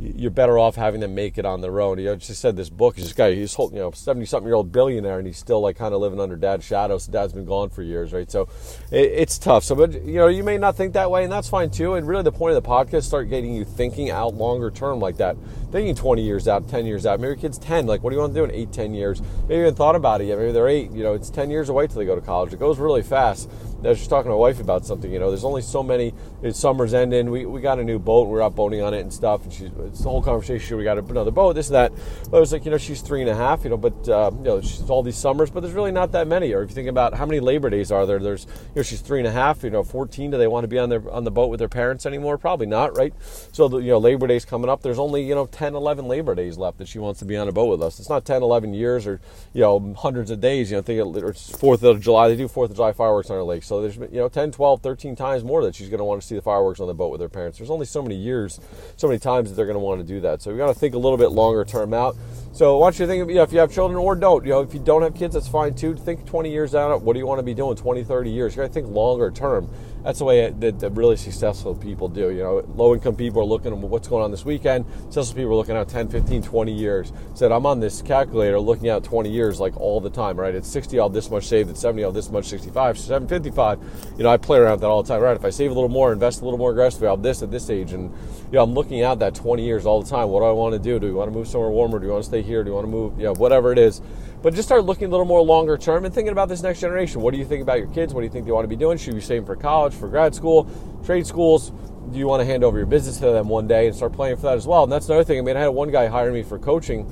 you're 0.00 0.30
better 0.30 0.58
off 0.58 0.76
having 0.76 1.00
them 1.00 1.14
make 1.14 1.38
it 1.38 1.44
on 1.44 1.60
their 1.60 1.80
own. 1.80 1.98
You 1.98 2.06
know, 2.06 2.16
just 2.16 2.40
said 2.40 2.56
this 2.56 2.70
book. 2.70 2.98
Is 2.98 3.04
this 3.04 3.12
guy, 3.12 3.34
he's 3.34 3.56
you 3.58 3.70
know, 3.72 3.90
seventy 3.90 4.26
something 4.26 4.46
year 4.46 4.54
old 4.54 4.70
billionaire, 4.70 5.18
and 5.18 5.26
he's 5.26 5.38
still 5.38 5.60
like 5.60 5.76
kind 5.76 5.92
of 5.92 6.00
living 6.00 6.20
under 6.20 6.36
dad's 6.36 6.64
shadow. 6.64 6.98
So 6.98 7.10
dad's 7.10 7.32
been 7.32 7.44
gone 7.44 7.70
for 7.70 7.82
years, 7.82 8.12
right? 8.12 8.30
So 8.30 8.48
it, 8.92 9.06
it's 9.06 9.38
tough. 9.38 9.64
So, 9.64 9.74
but 9.74 9.92
you 10.04 10.14
know, 10.14 10.28
you 10.28 10.44
may 10.44 10.56
not 10.56 10.76
think 10.76 10.92
that 10.92 11.10
way, 11.10 11.24
and 11.24 11.32
that's 11.32 11.48
fine 11.48 11.70
too. 11.70 11.94
And 11.94 12.06
really, 12.06 12.22
the 12.22 12.32
point 12.32 12.56
of 12.56 12.62
the 12.62 12.68
podcast 12.68 13.04
start 13.04 13.28
getting 13.28 13.54
you 13.54 13.64
thinking 13.64 14.10
out 14.10 14.34
longer 14.34 14.70
term 14.70 15.00
like 15.00 15.16
that, 15.16 15.36
thinking 15.72 15.96
twenty 15.96 16.22
years 16.22 16.46
out, 16.46 16.68
ten 16.68 16.86
years 16.86 17.04
out. 17.04 17.18
Maybe 17.18 17.30
your 17.30 17.36
kid's 17.36 17.58
ten. 17.58 17.86
Like, 17.86 18.02
what 18.02 18.10
do 18.10 18.16
you 18.16 18.20
want 18.20 18.34
to 18.34 18.40
do 18.40 18.44
in 18.44 18.52
eight, 18.52 18.72
ten 18.72 18.94
years? 18.94 19.20
Maybe 19.42 19.54
you 19.56 19.60
haven't 19.62 19.76
thought 19.76 19.96
about 19.96 20.20
it 20.20 20.26
yet. 20.26 20.38
Maybe 20.38 20.52
they're 20.52 20.68
eight. 20.68 20.92
You 20.92 21.02
know, 21.02 21.14
it's 21.14 21.30
ten 21.30 21.50
years 21.50 21.70
away 21.70 21.88
till 21.88 21.96
they 21.96 22.06
go 22.06 22.14
to 22.14 22.20
college. 22.20 22.52
It 22.52 22.60
goes 22.60 22.78
really 22.78 23.02
fast. 23.02 23.50
I 23.84 23.90
was 23.90 23.98
just 23.98 24.10
talking 24.10 24.24
to 24.24 24.30
my 24.30 24.36
wife 24.36 24.58
about 24.58 24.84
something. 24.84 25.10
You 25.10 25.20
know, 25.20 25.28
there's 25.28 25.44
only 25.44 25.62
so 25.62 25.84
many. 25.84 26.12
It's 26.42 26.58
summer's 26.58 26.94
ending. 26.94 27.30
We, 27.30 27.46
we 27.46 27.60
got 27.60 27.78
a 27.78 27.84
new 27.84 28.00
boat. 28.00 28.26
We're 28.26 28.42
out 28.42 28.56
boating 28.56 28.82
on 28.82 28.92
it 28.92 29.00
and 29.00 29.12
stuff. 29.12 29.44
And 29.44 29.52
she's 29.52 29.70
it's 29.78 30.00
the 30.00 30.08
whole 30.08 30.22
conversation. 30.22 30.76
We 30.76 30.84
got 30.84 30.98
another 30.98 31.30
boat. 31.30 31.52
This 31.52 31.68
and 31.68 31.76
that. 31.76 31.92
But 32.28 32.38
I 32.38 32.40
was 32.40 32.52
like, 32.52 32.64
you 32.64 32.72
know, 32.72 32.78
she's 32.78 33.00
three 33.02 33.20
and 33.20 33.30
a 33.30 33.36
half. 33.36 33.62
You 33.62 33.70
know, 33.70 33.76
but 33.76 34.08
uh, 34.08 34.32
you 34.34 34.42
know, 34.42 34.60
she's 34.60 34.90
all 34.90 35.04
these 35.04 35.16
summers. 35.16 35.50
But 35.50 35.60
there's 35.60 35.74
really 35.74 35.92
not 35.92 36.10
that 36.12 36.26
many. 36.26 36.52
Or 36.52 36.62
if 36.62 36.70
you 36.70 36.74
think 36.74 36.88
about 36.88 37.14
how 37.14 37.24
many 37.24 37.38
Labor 37.38 37.70
Days 37.70 37.92
are 37.92 38.04
there, 38.04 38.18
there's 38.18 38.46
you 38.46 38.76
know, 38.76 38.82
she's 38.82 39.00
three 39.00 39.20
and 39.20 39.28
a 39.28 39.32
half. 39.32 39.62
You 39.62 39.70
know, 39.70 39.84
14. 39.84 40.32
Do 40.32 40.38
they 40.38 40.48
want 40.48 40.64
to 40.64 40.68
be 40.68 40.78
on 40.78 40.88
their 40.88 41.08
on 41.12 41.22
the 41.22 41.30
boat 41.30 41.48
with 41.48 41.60
their 41.60 41.68
parents 41.68 42.04
anymore? 42.04 42.36
Probably 42.36 42.66
not, 42.66 42.96
right? 42.96 43.14
So 43.52 43.68
the, 43.68 43.78
you 43.78 43.90
know, 43.90 43.98
Labor 43.98 44.26
Day's 44.26 44.44
coming 44.44 44.68
up. 44.68 44.82
There's 44.82 44.98
only 44.98 45.22
you 45.22 45.36
know 45.36 45.46
10, 45.46 45.76
11 45.76 46.08
Labor 46.08 46.34
Days 46.34 46.58
left 46.58 46.78
that 46.78 46.88
she 46.88 46.98
wants 46.98 47.20
to 47.20 47.24
be 47.24 47.36
on 47.36 47.46
a 47.46 47.52
boat 47.52 47.70
with 47.70 47.82
us. 47.82 48.00
It's 48.00 48.08
not 48.08 48.24
10, 48.24 48.42
11 48.42 48.74
years 48.74 49.06
or 49.06 49.20
you 49.52 49.60
know 49.60 49.94
hundreds 49.96 50.32
of 50.32 50.40
days. 50.40 50.72
You 50.72 50.78
know, 50.78 50.82
think 50.82 51.16
it's 51.16 51.56
Fourth 51.56 51.84
of 51.84 52.00
July. 52.00 52.28
They 52.28 52.36
do 52.36 52.48
Fourth 52.48 52.70
of 52.70 52.76
July 52.76 52.92
fireworks 52.92 53.30
on 53.30 53.36
our 53.36 53.44
lake. 53.44 53.62
So 53.68 53.80
there's 53.80 53.96
you 53.96 54.18
know 54.18 54.28
10 54.28 54.48
10, 54.48 54.56
12, 54.56 54.82
13 54.82 55.16
times 55.16 55.44
more 55.44 55.62
that 55.62 55.74
she's 55.74 55.88
going 55.88 55.98
to 55.98 56.04
want 56.04 56.22
to 56.22 56.26
see 56.26 56.34
the 56.34 56.42
fireworks 56.42 56.80
on 56.80 56.86
the 56.86 56.94
boat 56.94 57.10
with 57.10 57.20
her 57.20 57.28
parents. 57.28 57.58
There's 57.58 57.70
only 57.70 57.86
so 57.86 58.02
many 58.02 58.14
years, 58.14 58.60
so 58.96 59.06
many 59.06 59.18
times 59.18 59.50
that 59.50 59.56
they're 59.56 59.66
going 59.66 59.74
to 59.74 59.80
want 59.80 60.00
to 60.00 60.06
do 60.06 60.20
that. 60.20 60.40
So 60.40 60.52
we 60.52 60.58
got 60.58 60.68
to 60.68 60.74
think 60.74 60.94
a 60.94 60.98
little 60.98 61.18
bit 61.18 61.32
longer 61.32 61.64
term 61.64 61.92
out. 61.92 62.16
So 62.52 62.76
I 62.76 62.80
want 62.80 62.98
you 62.98 63.04
to 63.04 63.12
think, 63.12 63.28
you 63.28 63.36
know, 63.36 63.42
if 63.42 63.52
you 63.52 63.58
have 63.58 63.72
children 63.72 63.98
or 63.98 64.14
don't, 64.14 64.44
you 64.44 64.50
know, 64.50 64.60
if 64.60 64.72
you 64.72 64.80
don't 64.80 65.02
have 65.02 65.14
kids, 65.14 65.34
that's 65.34 65.48
fine 65.48 65.74
too. 65.74 65.94
Think 65.94 66.26
20 66.26 66.50
years 66.50 66.74
out. 66.74 67.02
What 67.02 67.12
do 67.12 67.18
you 67.18 67.26
want 67.26 67.40
to 67.40 67.42
be 67.42 67.54
doing 67.54 67.76
20, 67.76 68.04
30 68.04 68.30
years? 68.30 68.56
You 68.56 68.62
got 68.62 68.68
to 68.68 68.72
think 68.72 68.88
longer 68.88 69.30
term. 69.30 69.68
That's 70.04 70.18
the 70.20 70.24
way 70.24 70.50
that, 70.50 70.78
that 70.80 70.90
really 70.90 71.16
successful 71.16 71.74
people 71.74 72.08
do. 72.08 72.30
You 72.30 72.42
know, 72.42 72.64
low 72.74 72.94
income 72.94 73.16
people 73.16 73.42
are 73.42 73.44
looking 73.44 73.72
at 73.72 73.78
what's 73.78 74.08
going 74.08 74.22
on 74.22 74.30
this 74.30 74.44
weekend. 74.44 74.86
Successful 75.04 75.36
people 75.36 75.52
are 75.52 75.56
looking 75.56 75.76
at 75.76 75.88
10, 75.88 76.08
15, 76.08 76.42
20 76.42 76.72
years. 76.72 77.12
Said, 77.34 77.52
I'm 77.52 77.66
on 77.66 77.80
this 77.80 78.00
calculator 78.02 78.60
looking 78.60 78.88
at 78.88 79.04
20 79.04 79.30
years 79.30 79.60
like 79.60 79.76
all 79.76 80.00
the 80.00 80.10
time, 80.10 80.38
right? 80.38 80.54
It's 80.54 80.68
60, 80.68 80.98
I'll 81.00 81.08
this 81.08 81.30
much 81.30 81.44
saved. 81.44 81.70
It's 81.70 81.80
70, 81.80 82.04
I'll 82.04 82.12
this 82.12 82.30
much, 82.30 82.46
65, 82.46 82.98
755. 82.98 83.78
You 84.16 84.24
know, 84.24 84.30
I 84.30 84.36
play 84.36 84.58
around 84.58 84.72
with 84.72 84.80
that 84.82 84.86
all 84.86 85.02
the 85.02 85.08
time, 85.08 85.20
right? 85.20 85.36
If 85.36 85.44
I 85.44 85.50
save 85.50 85.70
a 85.70 85.74
little 85.74 85.88
more, 85.88 86.12
invest 86.12 86.40
a 86.40 86.44
little 86.44 86.58
more 86.58 86.70
aggressively, 86.70 87.08
I'll 87.08 87.16
this 87.16 87.42
at 87.42 87.50
this 87.50 87.68
age. 87.68 87.92
And, 87.92 88.12
you 88.50 88.56
know, 88.56 88.62
I'm 88.62 88.72
looking 88.72 89.02
at 89.02 89.18
that 89.18 89.34
20 89.34 89.62
years 89.62 89.84
all 89.84 90.02
the 90.02 90.08
time. 90.08 90.30
What 90.30 90.40
do 90.40 90.46
I 90.46 90.52
want 90.52 90.72
to 90.72 90.78
do? 90.78 90.98
Do 90.98 91.06
we 91.06 91.12
want 91.12 91.30
to 91.30 91.36
move 91.36 91.46
somewhere 91.46 91.68
warmer? 91.68 91.98
Do 91.98 92.06
you 92.06 92.12
want 92.12 92.24
to 92.24 92.28
stay 92.28 92.40
here? 92.40 92.64
Do 92.64 92.70
you 92.70 92.74
want 92.74 92.86
to 92.86 92.90
move, 92.90 93.18
you 93.18 93.24
know, 93.24 93.34
whatever 93.34 93.72
it 93.72 93.78
is. 93.78 94.00
But 94.42 94.54
just 94.54 94.68
start 94.68 94.84
looking 94.84 95.08
a 95.08 95.10
little 95.10 95.26
more 95.26 95.42
longer 95.42 95.76
term 95.76 96.06
and 96.06 96.14
thinking 96.14 96.32
about 96.32 96.48
this 96.48 96.62
next 96.62 96.80
generation. 96.80 97.20
What 97.20 97.32
do 97.32 97.38
you 97.38 97.44
think 97.44 97.60
about 97.60 97.78
your 97.78 97.88
kids? 97.88 98.14
What 98.14 98.20
do 98.22 98.24
you 98.24 98.32
think 98.32 98.46
they 98.46 98.52
want 98.52 98.64
to 98.64 98.68
be 98.68 98.76
doing? 98.76 98.96
Should 98.96 99.14
you 99.14 99.20
saving 99.20 99.44
for 99.44 99.54
college, 99.54 99.92
for 99.92 100.08
grad 100.08 100.34
school, 100.34 100.70
trade 101.04 101.26
schools? 101.26 101.72
Do 102.10 102.18
you 102.18 102.26
want 102.26 102.40
to 102.40 102.46
hand 102.46 102.64
over 102.64 102.78
your 102.78 102.86
business 102.86 103.18
to 103.18 103.26
them 103.26 103.50
one 103.50 103.66
day 103.66 103.86
and 103.86 103.94
start 103.94 104.14
planning 104.14 104.36
for 104.36 104.42
that 104.42 104.56
as 104.56 104.66
well? 104.66 104.84
And 104.84 104.92
that's 104.92 105.06
another 105.10 105.24
thing. 105.24 105.38
I 105.38 105.42
mean, 105.42 105.56
I 105.56 105.60
had 105.60 105.68
one 105.68 105.90
guy 105.90 106.06
hire 106.06 106.32
me 106.32 106.42
for 106.42 106.58
coaching 106.58 107.04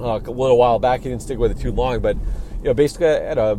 uh, 0.00 0.18
a 0.18 0.30
little 0.30 0.58
while 0.58 0.80
back. 0.80 1.02
He 1.02 1.08
didn't 1.08 1.22
stick 1.22 1.38
with 1.38 1.52
it 1.52 1.60
too 1.60 1.70
long, 1.70 2.00
but 2.00 2.16
you 2.16 2.64
know, 2.64 2.74
basically, 2.74 3.06
at 3.06 3.38
a 3.38 3.56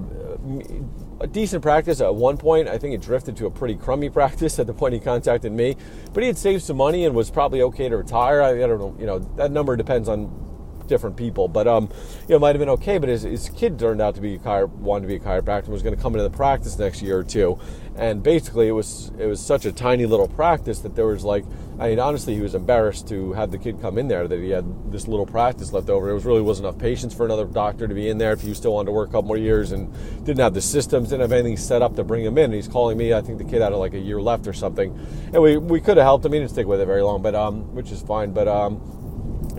a 1.21 1.27
decent 1.27 1.62
practice 1.62 2.01
at 2.01 2.13
one 2.13 2.38
point. 2.38 2.67
I 2.67 2.77
think 2.77 2.93
it 2.95 3.01
drifted 3.01 3.36
to 3.38 3.45
a 3.45 3.51
pretty 3.51 3.75
crummy 3.75 4.10
practice 4.19 4.60
at 4.60 4.67
the 4.67 4.73
point 4.73 4.93
he 4.93 4.99
contacted 4.99 5.51
me. 5.51 5.75
But 6.13 6.23
he 6.23 6.27
had 6.27 6.38
saved 6.38 6.63
some 6.63 6.77
money 6.77 7.05
and 7.05 7.15
was 7.15 7.29
probably 7.29 7.62
okay 7.63 7.89
to 7.89 7.97
retire. 7.97 8.41
I, 8.41 8.63
I 8.63 8.67
don't 8.67 8.79
know. 8.79 8.95
You 8.99 9.05
know, 9.05 9.19
that 9.36 9.51
number 9.51 9.75
depends 9.75 10.08
on 10.10 10.47
different 10.88 11.15
people. 11.15 11.47
But 11.47 11.67
um, 11.67 11.89
you 12.23 12.29
know, 12.29 12.36
it 12.38 12.39
might 12.39 12.55
have 12.55 12.60
been 12.60 12.69
okay. 12.69 12.97
But 12.97 13.10
his, 13.10 13.21
his 13.21 13.49
kid 13.49 13.79
turned 13.79 14.01
out 14.01 14.15
to 14.15 14.21
be 14.21 14.36
a 14.36 14.39
chiro- 14.39 14.69
wanted 14.69 15.03
to 15.03 15.08
be 15.08 15.15
a 15.15 15.19
chiropractor 15.19 15.65
and 15.65 15.69
was 15.69 15.84
going 15.84 15.95
to 15.95 16.01
come 16.01 16.13
into 16.13 16.23
the 16.23 16.36
practice 16.36 16.77
next 16.77 17.01
year 17.01 17.17
or 17.17 17.23
two. 17.23 17.58
And 17.99 18.23
basically, 18.23 18.69
it 18.69 18.71
was 18.71 19.12
it 19.19 19.25
was 19.25 19.45
such 19.45 19.65
a 19.65 19.73
tiny 19.73 20.05
little 20.05 20.29
practice 20.29 20.79
that 20.79 20.95
there 20.95 21.05
was 21.05 21.25
like, 21.25 21.43
I 21.77 21.89
mean, 21.89 21.99
honestly, 21.99 22.33
he 22.33 22.39
was 22.39 22.55
embarrassed 22.55 23.09
to 23.09 23.33
have 23.33 23.51
the 23.51 23.57
kid 23.57 23.81
come 23.81 23.97
in 23.97 24.07
there 24.07 24.25
that 24.25 24.39
he 24.39 24.51
had 24.51 24.89
this 24.89 25.05
little 25.05 25.25
practice 25.25 25.73
left 25.73 25.89
over. 25.89 26.05
There 26.05 26.15
was 26.15 26.23
really 26.23 26.41
wasn't 26.41 26.69
enough 26.69 26.79
patients 26.79 27.13
for 27.13 27.25
another 27.25 27.43
doctor 27.43 27.89
to 27.89 27.93
be 27.93 28.07
in 28.07 28.17
there 28.17 28.31
if 28.31 28.39
he 28.39 28.53
still 28.53 28.75
wanted 28.75 28.85
to 28.85 28.91
work 28.93 29.09
a 29.09 29.12
couple 29.12 29.27
more 29.27 29.38
years 29.38 29.73
and 29.73 29.93
didn't 30.23 30.39
have 30.39 30.53
the 30.53 30.62
systems, 30.62 31.09
didn't 31.09 31.23
have 31.23 31.33
anything 31.33 31.57
set 31.57 31.81
up 31.81 31.97
to 31.97 32.05
bring 32.05 32.23
him 32.23 32.38
in. 32.38 32.45
And 32.45 32.53
he's 32.53 32.69
calling 32.69 32.97
me. 32.97 33.13
I 33.13 33.19
think 33.19 33.38
the 33.38 33.43
kid 33.43 33.62
had 33.62 33.73
like 33.73 33.93
a 33.93 33.99
year 33.99 34.21
left 34.21 34.47
or 34.47 34.53
something, 34.53 34.97
and 35.33 35.43
we 35.43 35.57
we 35.57 35.81
could 35.81 35.97
have 35.97 36.05
helped 36.05 36.23
him. 36.23 36.31
He 36.31 36.39
didn't 36.39 36.51
stick 36.51 36.67
with 36.67 36.79
it 36.79 36.85
very 36.85 37.01
long, 37.01 37.21
but 37.21 37.35
um, 37.35 37.75
which 37.75 37.91
is 37.91 38.01
fine. 38.01 38.31
But 38.31 38.47
um, 38.47 38.81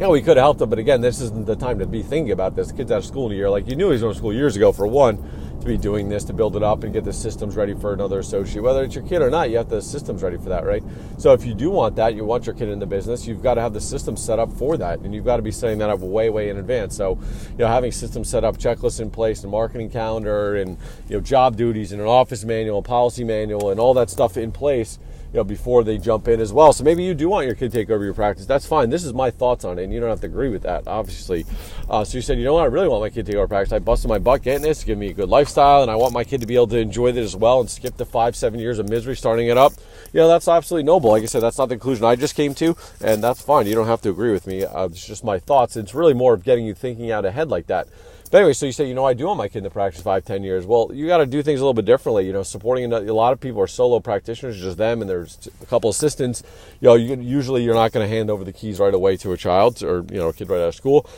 know, 0.00 0.11
we 0.11 0.22
could 0.22 0.37
have 0.37 0.44
helped 0.44 0.61
him, 0.61 0.70
but 0.70 0.79
again, 0.79 1.00
this 1.00 1.20
isn't 1.20 1.46
the 1.46 1.57
time 1.57 1.79
to 1.79 1.87
be 1.87 2.03
thinking 2.03 2.33
about 2.33 2.57
this. 2.57 2.68
The 2.68 2.74
kid's 2.74 2.90
out 2.90 2.98
of 2.98 3.05
school 3.05 3.26
in 3.26 3.33
a 3.33 3.37
year. 3.37 3.50
Like, 3.50 3.68
you 3.68 3.76
knew 3.76 3.87
he 3.87 3.92
was 3.92 4.00
going 4.00 4.14
to 4.14 4.18
school 4.18 4.33
years 4.33 4.57
ago, 4.57 4.72
for 4.72 4.87
one, 4.87 5.16
to 5.61 5.66
be 5.66 5.77
doing 5.77 6.09
this, 6.09 6.25
to 6.25 6.33
build 6.33 6.57
it 6.57 6.62
up 6.62 6.85
and 6.85 6.92
get 6.92 7.05
the 7.05 7.12
systems 7.12 7.57
ready 7.57 7.75
for 7.75 7.92
another 7.92 8.18
associate. 8.18 8.62
Whether 8.62 8.85
it's 8.85 8.94
your 8.94 9.05
kid 9.05 9.23
or 9.23 9.31
not, 9.31 9.51
you 9.51 9.59
have 9.59 9.68
the 9.68 9.83
systems 9.83 10.23
ready 10.23 10.38
for 10.38 10.49
that, 10.49 10.64
right? 10.64 10.83
So 11.18 11.33
if 11.33 11.44
you 11.44 11.55
do 11.55 11.70
want 11.70 11.96
that, 11.96 12.14
you 12.14 12.25
want 12.25 12.46
your 12.46 12.55
kid 12.55 12.68
in 12.68 12.79
the 12.79 12.87
business, 12.87 13.27
you've 13.27 13.42
got 13.42 13.55
to 13.55 13.61
have 13.61 13.73
the 13.73 13.81
system 13.81 14.16
set 14.16 14.38
up 14.38 14.53
for 14.53 14.77
that. 14.79 15.01
And 15.01 15.14
you've 15.14 15.25
got 15.25 15.37
to 15.37 15.42
be 15.42 15.51
setting 15.53 15.79
that 15.79 15.90
up 15.90 16.01
way, 16.01 16.31
way 16.31 16.49
in 16.49 16.57
advance. 16.57 16.96
So, 16.96 17.18
you 17.53 17.59
know, 17.59 17.68
having 17.68 17.92
systems 17.92 18.29
set 18.29 18.44
up, 18.44 18.57
checklists 18.59 19.01
in 19.01 19.11
place, 19.11 19.42
and 19.42 19.51
marketing 19.51 19.90
calendar, 19.90 20.57
and, 20.57 20.79
you 21.09 21.16
know, 21.16 21.20
job 21.20 21.57
duties, 21.57 21.92
and 21.92 22.01
an 22.01 22.09
office 22.09 22.44
manual, 22.44 22.83
policy 22.83 23.25
manual, 23.25 23.70
and 23.70 23.79
all 23.79 23.94
that 23.94 24.11
stuff 24.11 24.37
in 24.37 24.53
place 24.53 24.99
you 25.33 25.37
know, 25.37 25.44
before 25.44 25.85
they 25.85 25.96
jump 25.96 26.27
in 26.27 26.40
as 26.40 26.53
well. 26.53 26.73
So 26.73 26.83
maybe 26.83 27.05
you 27.05 27.14
do 27.14 27.29
want 27.29 27.46
your 27.46 27.55
kid 27.55 27.70
to 27.70 27.79
take 27.79 27.90
over 27.90 28.05
your 28.05 28.14
practice. 28.14 28.46
That's 28.46 28.66
fine. 28.66 28.90
This 28.90 29.05
is 29.05 29.14
my 29.14 29.31
thoughts 29.31 29.64
on 29.64 29.79
it, 29.79 29.85
and 29.85 29.92
you 29.92 30.01
don't 30.01 30.09
have 30.09 30.20
to 30.23 30.27
agree 30.27 30.49
with 30.49 30.62
that, 30.62 30.88
obviously. 30.88 31.46
Uh, 31.88 32.03
so 32.03 32.18
you 32.18 32.23
said, 32.23 32.38
you 32.38 32.44
know 32.44 32.55
what, 32.55 32.62
I 32.62 32.66
really 32.66 32.88
want 32.88 33.03
my 33.03 33.11
kid 33.11 33.27
to 33.27 33.33
take 33.33 33.37
over 33.37 33.46
practice. 33.46 33.73
I 33.73 33.79
busted 33.79 34.09
my 34.09 34.18
butt 34.18 34.42
getting 34.42 34.62
this, 34.62 34.83
give 34.83 34.99
me 34.99 35.09
a 35.09 35.12
good 35.12 35.29
lifestyle, 35.50 35.82
and 35.82 35.90
I 35.90 35.96
want 35.96 36.12
my 36.12 36.22
kid 36.22 36.40
to 36.42 36.46
be 36.46 36.54
able 36.54 36.68
to 36.68 36.78
enjoy 36.78 37.10
this 37.10 37.24
as 37.24 37.36
well 37.36 37.60
and 37.60 37.68
skip 37.68 37.96
the 37.96 38.04
five, 38.04 38.36
seven 38.36 38.60
years 38.60 38.78
of 38.78 38.88
misery 38.88 39.16
starting 39.16 39.48
it 39.48 39.58
up. 39.58 39.72
You 40.12 40.20
know, 40.20 40.28
that's 40.28 40.46
absolutely 40.46 40.84
noble. 40.84 41.10
Like 41.10 41.24
I 41.24 41.26
said, 41.26 41.40
that's 41.40 41.58
not 41.58 41.68
the 41.68 41.74
conclusion 41.74 42.04
I 42.04 42.14
just 42.14 42.36
came 42.36 42.54
to, 42.54 42.76
and 43.00 43.22
that's 43.22 43.42
fine. 43.42 43.66
You 43.66 43.74
don't 43.74 43.88
have 43.88 44.00
to 44.02 44.10
agree 44.10 44.30
with 44.30 44.46
me. 44.46 44.64
Uh, 44.64 44.86
it's 44.86 45.04
just 45.04 45.24
my 45.24 45.40
thoughts. 45.40 45.76
It's 45.76 45.92
really 45.92 46.14
more 46.14 46.34
of 46.34 46.44
getting 46.44 46.66
you 46.66 46.74
thinking 46.74 47.10
out 47.10 47.24
ahead 47.24 47.48
like 47.48 47.66
that. 47.66 47.88
But 48.30 48.38
anyway, 48.38 48.52
so 48.52 48.66
you 48.66 48.70
say, 48.70 48.86
you 48.86 48.94
know, 48.94 49.04
I 49.04 49.14
do 49.14 49.26
want 49.26 49.38
my 49.38 49.48
kid 49.48 49.64
to 49.64 49.70
practice 49.70 50.02
five, 50.02 50.24
ten 50.24 50.44
years. 50.44 50.64
Well, 50.64 50.90
you 50.94 51.08
got 51.08 51.18
to 51.18 51.26
do 51.26 51.42
things 51.42 51.58
a 51.58 51.64
little 51.64 51.74
bit 51.74 51.84
differently. 51.84 52.26
You 52.26 52.32
know, 52.32 52.44
supporting 52.44 52.92
a 52.92 53.00
lot 53.12 53.32
of 53.32 53.40
people 53.40 53.60
are 53.60 53.66
solo 53.66 53.98
practitioners, 53.98 54.60
just 54.60 54.78
them, 54.78 55.00
and 55.00 55.10
there's 55.10 55.48
a 55.60 55.66
couple 55.66 55.90
assistants. 55.90 56.44
You 56.80 56.90
know, 56.90 56.94
you, 56.94 57.16
usually 57.16 57.64
you're 57.64 57.74
not 57.74 57.90
going 57.90 58.08
to 58.08 58.14
hand 58.16 58.30
over 58.30 58.44
the 58.44 58.52
keys 58.52 58.78
right 58.78 58.94
away 58.94 59.16
to 59.16 59.32
a 59.32 59.36
child 59.36 59.82
or 59.82 60.04
you 60.10 60.18
know 60.18 60.28
a 60.28 60.32
kid 60.32 60.48
right 60.48 60.60
out 60.60 60.68
of 60.68 60.74
school. 60.76 61.10